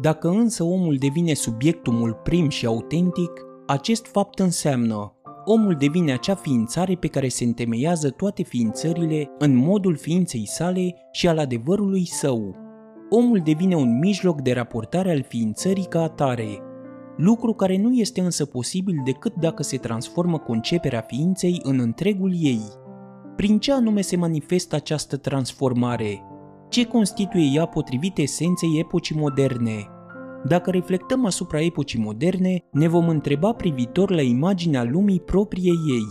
Dacă 0.00 0.28
însă 0.28 0.64
omul 0.64 0.96
devine 0.96 1.34
subiectumul 1.34 2.20
prim 2.22 2.48
și 2.48 2.66
autentic, 2.66 3.30
acest 3.66 4.06
fapt 4.06 4.38
înseamnă 4.38 5.14
omul 5.52 5.74
devine 5.74 6.12
acea 6.12 6.34
ființare 6.34 6.94
pe 6.94 7.06
care 7.06 7.28
se 7.28 7.44
întemeiază 7.44 8.10
toate 8.10 8.42
ființările 8.42 9.30
în 9.38 9.56
modul 9.56 9.96
ființei 9.96 10.46
sale 10.46 10.94
și 11.12 11.28
al 11.28 11.38
adevărului 11.38 12.06
său. 12.06 12.56
Omul 13.08 13.40
devine 13.44 13.74
un 13.74 13.98
mijloc 13.98 14.40
de 14.40 14.52
raportare 14.52 15.10
al 15.10 15.22
ființării 15.22 15.86
ca 15.86 16.02
atare, 16.02 16.58
lucru 17.16 17.54
care 17.54 17.78
nu 17.78 17.92
este 17.92 18.20
însă 18.20 18.44
posibil 18.44 18.94
decât 19.04 19.34
dacă 19.34 19.62
se 19.62 19.76
transformă 19.76 20.38
conceperea 20.38 21.00
ființei 21.00 21.60
în 21.62 21.78
întregul 21.78 22.32
ei. 22.40 22.62
Prin 23.36 23.58
ce 23.58 23.72
anume 23.72 24.00
se 24.00 24.16
manifestă 24.16 24.76
această 24.76 25.16
transformare? 25.16 26.22
Ce 26.68 26.86
constituie 26.86 27.50
ea 27.54 27.66
potrivit 27.66 28.18
esenței 28.18 28.78
epocii 28.78 29.16
moderne? 29.16 29.86
Dacă 30.44 30.70
reflectăm 30.70 31.26
asupra 31.26 31.60
epocii 31.60 32.00
moderne, 32.00 32.64
ne 32.72 32.88
vom 32.88 33.08
întreba 33.08 33.52
privitor 33.52 34.10
la 34.10 34.22
imaginea 34.22 34.84
lumii 34.84 35.20
propriei 35.20 35.78
ei. 35.88 36.06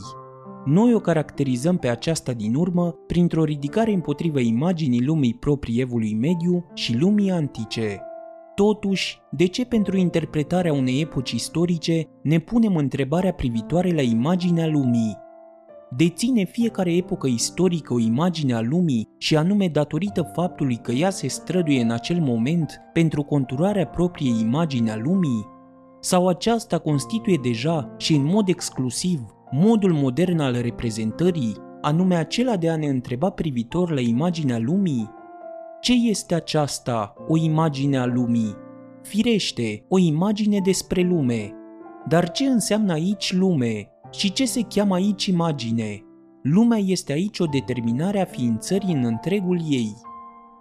Noi 0.65 0.93
o 0.93 0.99
caracterizăm 0.99 1.77
pe 1.77 1.87
aceasta 1.87 2.31
din 2.33 2.55
urmă 2.55 2.95
printr-o 3.07 3.43
ridicare 3.43 3.91
împotriva 3.91 4.39
imaginii 4.39 5.05
lumii 5.05 5.33
proprii 5.33 5.79
evului 5.79 6.13
mediu 6.13 6.65
și 6.73 6.97
lumii 6.97 7.31
antice. 7.31 8.01
Totuși, 8.55 9.19
de 9.31 9.45
ce 9.45 9.65
pentru 9.65 9.97
interpretarea 9.97 10.73
unei 10.73 11.01
epoci 11.01 11.31
istorice 11.31 12.07
ne 12.23 12.39
punem 12.39 12.75
întrebarea 12.75 13.33
privitoare 13.33 13.91
la 13.91 14.01
imaginea 14.01 14.67
lumii? 14.67 15.17
Deține 15.95 16.43
fiecare 16.43 16.95
epocă 16.95 17.27
istorică 17.27 17.93
o 17.93 17.99
imagine 17.99 18.53
a 18.53 18.61
lumii 18.61 19.07
și 19.17 19.37
anume 19.37 19.67
datorită 19.67 20.31
faptului 20.33 20.75
că 20.75 20.91
ea 20.91 21.09
se 21.09 21.27
străduie 21.27 21.81
în 21.81 21.91
acel 21.91 22.19
moment 22.19 22.81
pentru 22.93 23.23
conturarea 23.23 23.87
propriei 23.87 24.39
imagini 24.39 24.91
a 24.91 24.95
lumii? 24.95 25.47
Sau 25.99 26.27
aceasta 26.27 26.77
constituie 26.77 27.39
deja 27.41 27.95
și 27.97 28.15
în 28.15 28.25
mod 28.25 28.47
exclusiv 28.47 29.21
modul 29.51 29.93
modern 29.93 30.39
al 30.39 30.61
reprezentării, 30.61 31.55
anume 31.81 32.15
acela 32.15 32.57
de 32.57 32.69
a 32.69 32.75
ne 32.75 32.87
întreba 32.87 33.29
privitor 33.29 33.91
la 33.91 33.99
imaginea 33.99 34.59
lumii? 34.59 35.09
Ce 35.81 35.93
este 35.93 36.35
aceasta, 36.35 37.13
o 37.27 37.37
imagine 37.37 37.97
a 37.97 38.05
lumii? 38.05 38.55
Firește, 39.01 39.85
o 39.87 39.97
imagine 39.97 40.59
despre 40.63 41.01
lume. 41.01 41.53
Dar 42.07 42.31
ce 42.31 42.45
înseamnă 42.45 42.93
aici 42.93 43.33
lume? 43.33 43.89
Și 44.11 44.31
ce 44.31 44.45
se 44.45 44.61
cheamă 44.61 44.93
aici 44.93 45.25
imagine? 45.25 46.03
Lumea 46.43 46.77
este 46.77 47.11
aici 47.11 47.39
o 47.39 47.45
determinare 47.45 48.21
a 48.21 48.25
ființării 48.25 48.93
în 48.93 49.03
întregul 49.03 49.61
ei. 49.69 49.95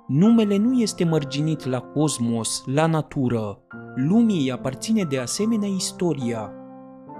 Numele 0.07 0.57
nu 0.57 0.81
este 0.81 1.05
mărginit 1.05 1.65
la 1.65 1.81
cosmos, 1.81 2.63
la 2.67 2.87
natură. 2.87 3.63
Lumii 3.95 4.41
îi 4.41 4.53
aparține 4.53 5.03
de 5.03 5.19
asemenea 5.19 5.69
istoria. 5.69 6.53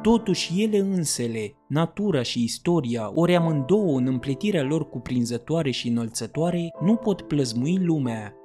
Totuși 0.03 0.63
ele 0.63 0.79
însele, 0.79 1.57
natura 1.69 2.23
și 2.23 2.43
istoria, 2.43 3.11
ori 3.15 3.37
amândouă 3.37 3.99
în 3.99 4.07
împletirea 4.07 4.63
lor 4.63 4.89
cuprinzătoare 4.89 5.71
și 5.71 5.89
înălțătoare, 5.89 6.71
nu 6.85 6.95
pot 6.95 7.23
plăzmui 7.23 7.79
lumea. 7.85 8.38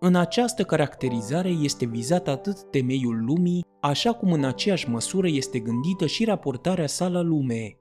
În 0.00 0.14
această 0.14 0.62
caracterizare 0.62 1.48
este 1.48 1.86
vizat 1.86 2.28
atât 2.28 2.70
temeiul 2.70 3.24
lumii, 3.24 3.64
așa 3.80 4.12
cum 4.12 4.32
în 4.32 4.44
aceeași 4.44 4.90
măsură 4.90 5.28
este 5.28 5.58
gândită 5.58 6.06
și 6.06 6.24
raportarea 6.24 6.86
sa 6.86 7.08
la 7.08 7.20
lume. 7.20 7.78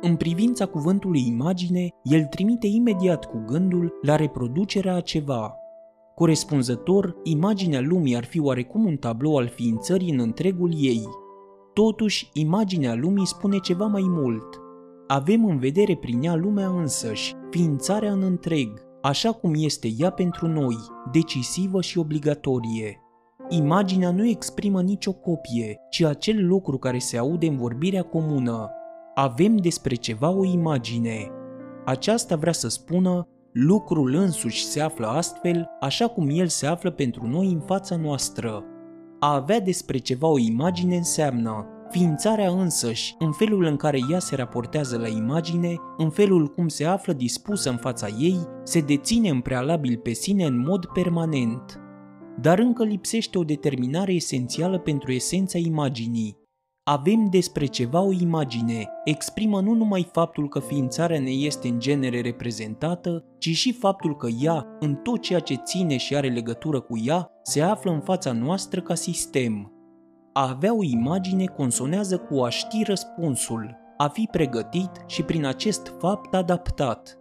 În 0.00 0.16
privința 0.16 0.66
cuvântului 0.66 1.26
imagine, 1.26 1.88
el 2.02 2.24
trimite 2.24 2.66
imediat 2.66 3.24
cu 3.24 3.44
gândul 3.46 3.98
la 4.02 4.16
reproducerea 4.16 4.94
a 4.94 5.00
ceva. 5.00 5.54
Corespunzător, 6.14 7.16
imaginea 7.22 7.80
lumii 7.80 8.16
ar 8.16 8.24
fi 8.24 8.40
oarecum 8.40 8.84
un 8.84 8.96
tablou 8.96 9.36
al 9.36 9.48
ființării 9.48 10.10
în 10.10 10.18
întregul 10.18 10.72
ei. 10.76 11.08
Totuși, 11.72 12.30
imaginea 12.32 12.94
lumii 12.94 13.26
spune 13.26 13.58
ceva 13.58 13.86
mai 13.86 14.04
mult. 14.06 14.60
Avem 15.06 15.44
în 15.44 15.58
vedere 15.58 15.96
prin 15.96 16.22
ea 16.22 16.34
lumea 16.34 16.68
însăși, 16.68 17.34
ființarea 17.50 18.12
în 18.12 18.22
întreg, 18.22 18.87
așa 19.02 19.32
cum 19.32 19.52
este 19.56 19.88
ea 19.98 20.10
pentru 20.10 20.46
noi, 20.46 20.76
decisivă 21.12 21.80
și 21.80 21.98
obligatorie. 21.98 23.00
Imaginea 23.48 24.10
nu 24.10 24.26
exprimă 24.26 24.82
nicio 24.82 25.12
copie, 25.12 25.76
ci 25.90 26.02
acel 26.02 26.46
lucru 26.46 26.78
care 26.78 26.98
se 26.98 27.18
aude 27.18 27.46
în 27.46 27.56
vorbirea 27.56 28.02
comună. 28.02 28.70
Avem 29.14 29.56
despre 29.56 29.94
ceva 29.94 30.30
o 30.30 30.44
imagine. 30.44 31.30
Aceasta 31.84 32.36
vrea 32.36 32.52
să 32.52 32.68
spună, 32.68 33.28
lucrul 33.52 34.14
însuși 34.14 34.64
se 34.64 34.80
află 34.80 35.06
astfel, 35.06 35.66
așa 35.80 36.08
cum 36.08 36.28
el 36.30 36.46
se 36.46 36.66
află 36.66 36.90
pentru 36.90 37.26
noi 37.26 37.46
în 37.46 37.60
fața 37.60 37.96
noastră. 37.96 38.64
A 39.18 39.34
avea 39.34 39.60
despre 39.60 39.98
ceva 39.98 40.26
o 40.26 40.38
imagine 40.38 40.96
înseamnă 40.96 41.66
Ființarea 41.90 42.50
însăși, 42.50 43.14
în 43.18 43.32
felul 43.32 43.64
în 43.64 43.76
care 43.76 43.98
ea 44.10 44.18
se 44.18 44.36
raportează 44.36 44.98
la 44.98 45.08
imagine, 45.08 45.74
în 45.96 46.10
felul 46.10 46.46
cum 46.46 46.68
se 46.68 46.84
află 46.84 47.12
dispusă 47.12 47.70
în 47.70 47.76
fața 47.76 48.06
ei, 48.18 48.38
se 48.62 48.80
deține 48.80 49.28
în 49.28 49.40
prealabil 49.40 49.96
pe 49.96 50.12
sine 50.12 50.44
în 50.44 50.58
mod 50.58 50.86
permanent. 50.86 51.80
Dar 52.40 52.58
încă 52.58 52.84
lipsește 52.84 53.38
o 53.38 53.44
determinare 53.44 54.12
esențială 54.12 54.78
pentru 54.78 55.12
esența 55.12 55.58
imaginii. 55.58 56.36
Avem 56.84 57.28
despre 57.30 57.66
ceva 57.66 58.00
o 58.00 58.12
imagine, 58.12 58.88
exprimă 59.04 59.60
nu 59.60 59.74
numai 59.74 60.08
faptul 60.12 60.48
că 60.48 60.60
ființarea 60.60 61.20
ne 61.20 61.30
este 61.30 61.68
în 61.68 61.78
genere 61.78 62.20
reprezentată, 62.20 63.24
ci 63.38 63.48
și 63.48 63.72
faptul 63.72 64.16
că 64.16 64.28
ea, 64.40 64.66
în 64.80 64.94
tot 64.94 65.20
ceea 65.20 65.40
ce 65.40 65.54
ține 65.54 65.96
și 65.96 66.16
are 66.16 66.28
legătură 66.28 66.80
cu 66.80 66.98
ea, 67.04 67.30
se 67.42 67.60
află 67.60 67.90
în 67.90 68.00
fața 68.00 68.32
noastră 68.32 68.80
ca 68.80 68.94
sistem. 68.94 69.72
A 70.38 70.48
avea 70.48 70.74
o 70.74 70.82
imagine 70.82 71.44
consonează 71.44 72.18
cu 72.18 72.42
a 72.42 72.48
ști 72.48 72.82
răspunsul, 72.82 73.76
a 73.96 74.08
fi 74.08 74.28
pregătit 74.30 74.90
și 75.06 75.22
prin 75.22 75.44
acest 75.44 75.94
fapt 75.98 76.34
adaptat. 76.34 77.18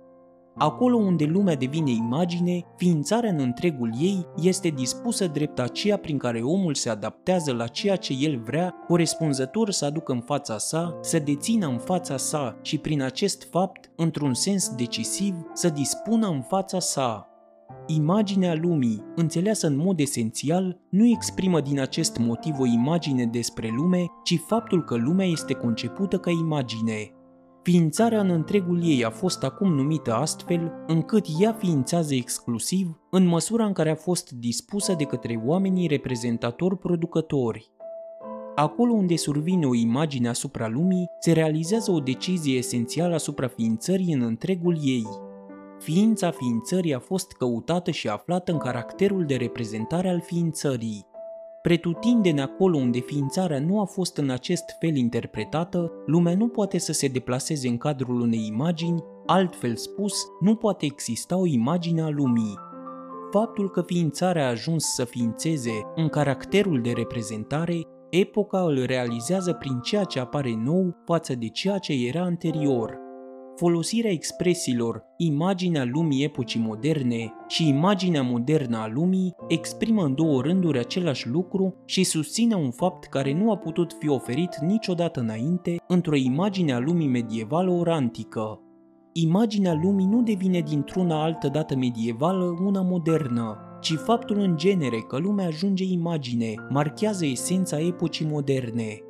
Acolo 0.58 0.98
unde 0.98 1.26
lumea 1.26 1.56
devine 1.56 1.92
imagine, 1.92 2.62
ființarea 2.76 3.30
în 3.30 3.40
întregul 3.40 3.94
ei 4.00 4.26
este 4.42 4.70
dispusă 4.70 5.28
drept 5.28 5.60
aceea 5.60 5.98
prin 5.98 6.18
care 6.18 6.42
omul 6.42 6.74
se 6.74 6.90
adaptează 6.90 7.54
la 7.54 7.68
ceea 7.68 7.96
ce 7.96 8.14
el 8.20 8.40
vrea, 8.40 8.76
corespunzător 8.88 9.72
să 9.72 9.86
aducă 9.86 10.12
în 10.12 10.22
fața 10.22 10.58
sa, 10.58 10.98
să 11.02 11.20
dețină 11.20 11.68
în 11.68 11.78
fața 11.78 12.18
sa 12.18 12.58
și 12.62 12.78
prin 12.78 13.02
acest 13.02 13.48
fapt, 13.50 13.92
într-un 13.96 14.34
sens 14.34 14.70
decisiv, 14.70 15.36
să 15.54 15.70
dispună 15.70 16.28
în 16.28 16.42
fața 16.42 16.80
sa. 16.80 17.37
Imaginea 17.88 18.56
lumii, 18.62 19.04
înțeleasă 19.16 19.68
în 19.68 19.76
mod 19.76 20.00
esențial, 20.00 20.80
nu 20.90 21.06
exprimă 21.06 21.62
din 21.62 21.80
acest 21.80 22.18
motiv 22.18 22.60
o 22.60 22.66
imagine 22.66 23.26
despre 23.26 23.74
lume, 23.76 24.06
ci 24.24 24.40
faptul 24.48 24.84
că 24.84 24.96
lumea 24.96 25.26
este 25.26 25.54
concepută 25.54 26.18
ca 26.18 26.32
imagine. 26.32 27.12
Ființarea 27.64 28.20
în 28.20 28.30
întregul 28.30 28.84
ei 28.84 29.06
a 29.06 29.10
fost 29.10 29.44
acum 29.44 29.74
numită 29.74 30.14
astfel, 30.14 30.72
încât 30.88 31.26
ea 31.40 31.54
ființează 31.54 32.14
exclusiv 32.14 33.00
în 33.12 33.26
măsura 33.26 33.66
în 33.66 33.74
care 33.74 33.90
a 33.90 33.96
fost 33.96 34.32
dispusă 34.32 34.94
de 34.94 35.04
către 35.04 35.42
oamenii 35.46 35.88
reprezentatori 35.88 36.78
producători. 36.78 37.72
Acolo 38.56 38.94
unde 38.94 39.16
survine 39.16 39.66
o 39.66 39.76
imagine 39.76 40.28
asupra 40.28 40.68
lumii, 40.68 41.06
se 41.20 41.32
realizează 41.32 41.92
o 41.92 42.00
decizie 42.00 42.58
esențială 42.58 43.14
asupra 43.14 43.48
ființării 43.48 44.14
în 44.14 44.22
întregul 44.22 44.78
ei– 44.82 45.08
Ființa 45.80 46.32
ființării 46.32 46.94
a 46.94 47.00
fost 47.00 47.32
căutată 47.32 47.92
și 47.92 48.08
aflată 48.08 48.52
în 48.52 48.58
caracterul 48.58 49.26
de 49.26 49.36
reprezentare 49.36 50.10
al 50.10 50.22
ființării. 50.22 51.06
Pretutindeni 51.62 52.42
acolo 52.42 52.78
unde 52.78 53.00
ființarea 53.00 53.60
nu 53.60 53.80
a 53.80 53.86
fost 53.86 54.18
în 54.18 54.30
acest 54.30 54.64
fel 54.80 54.96
interpretată, 54.96 55.92
lumea 56.06 56.36
nu 56.36 56.48
poate 56.48 56.78
să 56.78 56.92
se 56.92 57.08
deplaseze 57.08 57.68
în 57.68 57.78
cadrul 57.78 58.22
unei 58.22 58.46
imagini, 58.48 59.04
altfel 59.26 59.76
spus, 59.76 60.26
nu 60.40 60.56
poate 60.56 60.86
exista 60.86 61.38
o 61.38 61.46
imagine 61.46 62.02
a 62.02 62.10
lumii. 62.10 62.58
Faptul 63.32 63.70
că 63.70 63.82
ființarea 63.82 64.46
a 64.46 64.50
ajuns 64.50 64.84
să 64.84 65.04
ființeze 65.04 65.72
în 65.96 66.08
caracterul 66.08 66.82
de 66.82 66.92
reprezentare, 66.92 67.82
epoca 68.10 68.62
îl 68.62 68.84
realizează 68.86 69.54
prin 69.54 69.80
ceea 69.80 70.04
ce 70.04 70.20
apare 70.20 70.56
nou 70.64 70.96
față 71.06 71.36
de 71.36 71.48
ceea 71.48 71.78
ce 71.78 71.94
era 72.08 72.22
anterior– 72.22 72.98
folosirea 73.58 74.12
expresiilor 74.12 75.04
imaginea 75.18 75.86
lumii 75.86 76.24
epocii 76.24 76.60
moderne 76.60 77.34
și 77.48 77.68
imaginea 77.68 78.22
modernă 78.22 78.78
a 78.78 78.88
lumii 78.88 79.34
exprimă 79.48 80.04
în 80.04 80.16
două 80.16 80.42
rânduri 80.42 80.80
același 80.80 81.28
lucru 81.28 81.76
și 81.86 82.04
susține 82.04 82.56
un 82.56 82.72
fapt 82.72 83.06
care 83.06 83.34
nu 83.34 83.52
a 83.52 83.58
putut 83.58 83.96
fi 84.00 84.10
oferit 84.10 84.56
niciodată 84.56 85.20
înainte 85.20 85.76
într-o 85.88 86.16
imagine 86.16 86.74
a 86.74 86.80
lumii 86.80 87.08
medievală 87.08 87.72
ori 87.72 87.90
antică. 87.90 88.62
Imaginea 89.14 89.80
lumii 89.84 90.06
nu 90.06 90.22
devine 90.22 90.60
dintr-una 90.60 91.24
altă 91.24 91.48
dată 91.48 91.76
medievală 91.76 92.56
una 92.66 92.82
modernă, 92.82 93.58
ci 93.82 93.94
faptul 93.94 94.40
în 94.40 94.58
genere 94.58 95.06
că 95.08 95.18
lumea 95.18 95.46
ajunge 95.46 95.84
imagine 95.84 96.54
marchează 96.70 97.26
esența 97.26 97.80
epocii 97.80 98.28
moderne. 98.30 99.02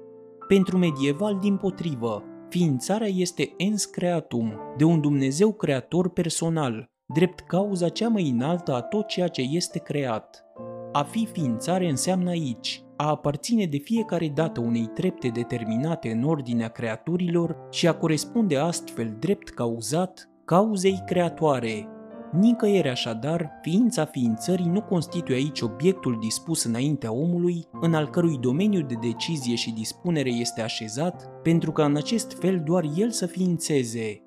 Pentru 0.47 0.77
medieval, 0.77 1.37
din 1.41 1.57
potrivă, 1.57 2.23
Ființarea 2.49 3.07
este 3.07 3.53
ens 3.57 3.85
creatum, 3.85 4.53
de 4.77 4.83
un 4.83 5.01
Dumnezeu 5.01 5.53
creator 5.53 6.09
personal, 6.09 6.89
drept 7.13 7.39
cauza 7.39 7.89
cea 7.89 8.07
mai 8.07 8.29
înaltă 8.29 8.73
a 8.73 8.81
tot 8.81 9.07
ceea 9.07 9.27
ce 9.27 9.41
este 9.41 9.79
creat. 9.79 10.45
A 10.91 11.03
fi 11.03 11.25
ființare 11.25 11.89
înseamnă 11.89 12.29
aici, 12.29 12.83
a 12.97 13.09
aparține 13.09 13.65
de 13.65 13.77
fiecare 13.77 14.27
dată 14.27 14.59
unei 14.59 14.85
trepte 14.85 15.27
determinate 15.27 16.11
în 16.11 16.23
ordinea 16.23 16.67
creaturilor 16.67 17.67
și 17.71 17.87
a 17.87 17.95
corespunde 17.95 18.57
astfel 18.57 19.15
drept 19.19 19.49
cauzat 19.49 20.29
cauzei 20.45 21.03
creatoare, 21.05 21.87
Nicăieri 22.31 22.89
așadar, 22.89 23.51
ființa 23.61 24.05
ființării 24.05 24.65
nu 24.65 24.81
constituie 24.81 25.37
aici 25.37 25.61
obiectul 25.61 26.17
dispus 26.19 26.63
înaintea 26.63 27.11
omului, 27.11 27.65
în 27.81 27.93
al 27.93 28.09
cărui 28.09 28.37
domeniu 28.37 28.81
de 28.81 28.95
decizie 29.01 29.55
și 29.55 29.71
dispunere 29.73 30.29
este 30.29 30.61
așezat, 30.61 31.29
pentru 31.43 31.71
că 31.71 31.81
în 31.81 31.95
acest 31.95 32.39
fel 32.39 32.61
doar 32.65 32.85
el 32.95 33.09
să 33.09 33.25
ființeze. 33.25 34.26